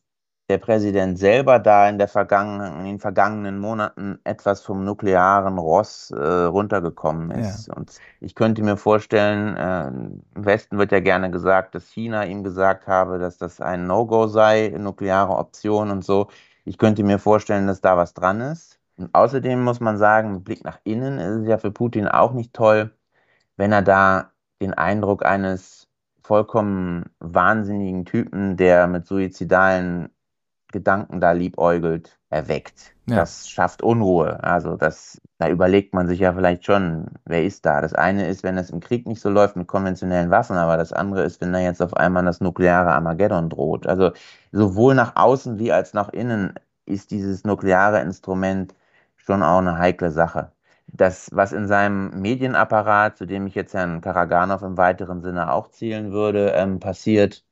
der 0.51 0.59
Präsident 0.59 1.17
selber 1.17 1.61
da 1.61 1.89
in, 1.89 1.97
der 1.97 2.09
vergangenen, 2.09 2.81
in 2.81 2.85
den 2.85 2.99
vergangenen 2.99 3.61
Monaten 3.61 4.19
etwas 4.25 4.63
vom 4.63 4.85
nuklearen 4.85 5.59
Ross 5.59 6.11
äh, 6.11 6.21
runtergekommen 6.21 7.31
ist. 7.31 7.69
Ja. 7.69 7.75
Und 7.75 7.93
ich 8.19 8.35
könnte 8.35 8.63
mir 8.65 8.77
vorstellen, 8.77 9.57
äh, 9.57 9.87
im 9.87 10.23
Westen 10.35 10.77
wird 10.77 10.91
ja 10.91 10.99
gerne 10.99 11.31
gesagt, 11.31 11.77
dass 11.77 11.89
China 11.89 12.25
ihm 12.25 12.43
gesagt 12.43 12.89
habe, 12.89 13.21
dass 13.21 13.39
das 13.39 13.61
ein 13.61 13.87
No-Go 13.87 14.27
sei, 14.27 14.75
nukleare 14.77 15.37
Option 15.37 15.91
und 15.91 16.05
so. 16.05 16.27
Ich 16.65 16.79
könnte 16.79 17.05
mir 17.05 17.21
vorstellen, 17.21 17.69
dass 17.69 17.81
da 17.81 17.97
was 17.97 18.13
dran 18.13 18.41
ist. 18.41 18.81
Und 18.97 19.15
außerdem 19.15 19.63
muss 19.63 19.79
man 19.79 19.99
sagen, 19.99 20.33
mit 20.33 20.45
Blick 20.45 20.65
nach 20.65 20.81
innen 20.83 21.19
ist 21.21 21.43
es 21.43 21.47
ja 21.47 21.59
für 21.59 21.71
Putin 21.71 22.09
auch 22.09 22.33
nicht 22.33 22.53
toll, 22.53 22.91
wenn 23.57 23.71
er 23.71 23.83
da 23.83 24.33
den 24.61 24.75
Eindruck 24.75 25.25
eines 25.25 25.87
vollkommen 26.23 27.05
wahnsinnigen 27.21 28.05
Typen, 28.05 28.57
der 28.57 28.89
mit 28.89 29.07
suizidalen 29.07 30.11
Gedanken 30.73 31.21
da 31.21 31.33
liebäugelt, 31.33 32.19
erweckt. 32.31 32.95
Ja. 33.07 33.17
Das 33.17 33.49
schafft 33.49 33.83
Unruhe. 33.83 34.43
Also 34.43 34.77
das, 34.77 35.21
da 35.39 35.49
überlegt 35.49 35.95
man 35.95 36.07
sich 36.07 36.21
ja 36.21 36.33
vielleicht 36.33 36.65
schon, 36.65 37.09
wer 37.25 37.45
ist 37.45 37.67
da? 37.67 37.81
Das 37.81 37.95
eine 37.95 38.29
ist, 38.29 38.43
wenn 38.43 38.57
es 38.57 38.71
im 38.71 38.81
Krieg 38.81 39.07
nicht 39.07 39.21
so 39.21 39.31
läuft 39.31 39.57
mit 39.57 39.67
konventionellen 39.67 40.31
Waffen, 40.31 40.57
aber 40.57 40.77
das 40.77 40.93
andere 40.93 41.23
ist, 41.25 41.41
wenn 41.41 41.53
da 41.53 41.59
jetzt 41.59 41.83
auf 41.83 41.95
einmal 41.95 42.25
das 42.25 42.41
nukleare 42.41 42.93
Armageddon 42.93 43.51
droht. 43.51 43.87
Also 43.87 44.13
sowohl 44.53 44.95
nach 44.95 45.17
außen 45.17 45.59
wie 45.59 45.73
als 45.73 45.93
nach 45.95 46.11
innen 46.11 46.55
ist 46.87 47.11
dieses 47.11 47.45
nukleare 47.45 48.01
Instrument 48.01 48.75
schon 49.17 49.43
auch 49.43 49.59
eine 49.59 49.79
heikle 49.79 50.11
Sache. 50.11 50.53
Das, 50.87 51.31
was 51.33 51.53
in 51.53 51.69
seinem 51.69 52.21
Medienapparat, 52.21 53.17
zu 53.17 53.27
dem 53.27 53.47
ich 53.47 53.55
jetzt 53.55 53.75
Herrn 53.75 54.01
Karaganov 54.01 54.63
im 54.63 54.77
weiteren 54.77 55.23
Sinne 55.23 55.53
auch 55.53 55.69
zielen 55.71 56.13
würde, 56.13 56.51
ähm, 56.51 56.81
passiert, 56.81 57.45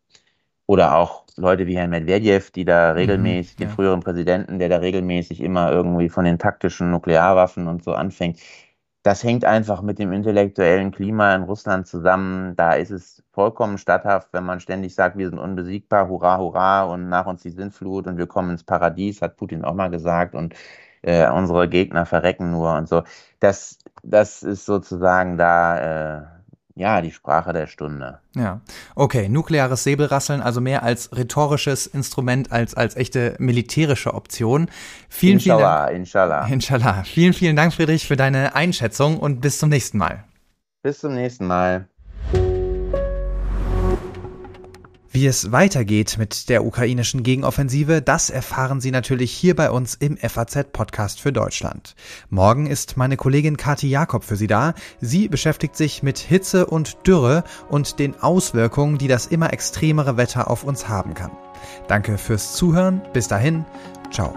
oder 0.68 0.96
auch 0.96 1.24
Leute 1.36 1.66
wie 1.66 1.76
Herrn 1.76 1.90
Medvedev, 1.90 2.50
die 2.50 2.64
da 2.64 2.90
mhm, 2.90 2.98
regelmäßig, 2.98 3.58
mhm, 3.58 3.62
ja. 3.62 3.66
den 3.66 3.74
früheren 3.74 4.00
Präsidenten, 4.00 4.58
der 4.58 4.68
da 4.68 4.76
regelmäßig 4.76 5.40
immer 5.40 5.72
irgendwie 5.72 6.10
von 6.10 6.24
den 6.24 6.38
taktischen 6.38 6.90
Nuklearwaffen 6.90 7.66
und 7.68 7.82
so 7.82 7.94
anfängt. 7.94 8.38
Das 9.02 9.24
hängt 9.24 9.46
einfach 9.46 9.80
mit 9.80 9.98
dem 9.98 10.12
intellektuellen 10.12 10.90
Klima 10.90 11.34
in 11.34 11.44
Russland 11.44 11.86
zusammen. 11.86 12.54
Da 12.56 12.74
ist 12.74 12.90
es 12.90 13.22
vollkommen 13.32 13.78
statthaft, 13.78 14.28
wenn 14.32 14.44
man 14.44 14.60
ständig 14.60 14.94
sagt, 14.94 15.16
wir 15.16 15.30
sind 15.30 15.38
unbesiegbar, 15.38 16.08
hurra, 16.08 16.36
hurra, 16.36 16.82
und 16.84 17.08
nach 17.08 17.24
uns 17.26 17.42
die 17.42 17.50
Sintflut 17.50 18.06
und 18.06 18.18
wir 18.18 18.26
kommen 18.26 18.50
ins 18.50 18.64
Paradies, 18.64 19.22
hat 19.22 19.36
Putin 19.36 19.64
auch 19.64 19.74
mal 19.74 19.88
gesagt, 19.88 20.34
und 20.34 20.54
äh, 21.02 21.30
unsere 21.30 21.68
Gegner 21.68 22.04
verrecken 22.04 22.50
nur 22.50 22.74
und 22.76 22.88
so. 22.88 23.04
Das, 23.40 23.78
das 24.02 24.42
ist 24.42 24.66
sozusagen 24.66 25.38
da. 25.38 26.24
Äh, 26.34 26.37
ja, 26.78 27.00
die 27.02 27.10
Sprache 27.10 27.52
der 27.52 27.66
Stunde. 27.66 28.20
Ja, 28.34 28.60
okay, 28.94 29.28
nukleares 29.28 29.84
Säbelrasseln, 29.84 30.40
also 30.40 30.60
mehr 30.60 30.82
als 30.82 31.10
rhetorisches 31.16 31.86
Instrument 31.86 32.52
als 32.52 32.74
als 32.74 32.96
echte 32.96 33.34
militärische 33.38 34.14
Option. 34.14 34.70
Vielen, 35.08 35.34
inshallah, 35.34 35.58
vielen 35.58 35.86
Dank. 35.86 35.96
Inshallah. 35.96 36.46
Inshallah. 36.48 37.04
Vielen, 37.04 37.32
vielen 37.32 37.56
Dank, 37.56 37.74
Friedrich, 37.74 38.06
für 38.06 38.16
deine 38.16 38.54
Einschätzung 38.54 39.18
und 39.18 39.40
bis 39.40 39.58
zum 39.58 39.68
nächsten 39.68 39.98
Mal. 39.98 40.24
Bis 40.82 41.00
zum 41.00 41.14
nächsten 41.14 41.46
Mal. 41.46 41.88
Wie 45.10 45.26
es 45.26 45.52
weitergeht 45.52 46.16
mit 46.18 46.48
der 46.48 46.64
ukrainischen 46.64 47.22
Gegenoffensive, 47.22 48.02
das 48.02 48.28
erfahren 48.28 48.80
Sie 48.80 48.90
natürlich 48.90 49.32
hier 49.32 49.56
bei 49.56 49.70
uns 49.70 49.94
im 49.94 50.18
FAZ-Podcast 50.18 51.20
für 51.20 51.32
Deutschland. 51.32 51.94
Morgen 52.28 52.66
ist 52.66 52.98
meine 52.98 53.16
Kollegin 53.16 53.56
Kati 53.56 53.88
Jakob 53.88 54.22
für 54.22 54.36
Sie 54.36 54.46
da. 54.46 54.74
Sie 55.00 55.28
beschäftigt 55.28 55.76
sich 55.76 56.02
mit 56.02 56.18
Hitze 56.18 56.66
und 56.66 56.98
Dürre 57.06 57.44
und 57.70 57.98
den 57.98 58.20
Auswirkungen, 58.20 58.98
die 58.98 59.08
das 59.08 59.26
immer 59.26 59.52
extremere 59.52 60.18
Wetter 60.18 60.50
auf 60.50 60.62
uns 60.62 60.88
haben 60.88 61.14
kann. 61.14 61.30
Danke 61.88 62.18
fürs 62.18 62.54
Zuhören. 62.54 63.00
Bis 63.14 63.28
dahin. 63.28 63.64
Ciao. 64.10 64.34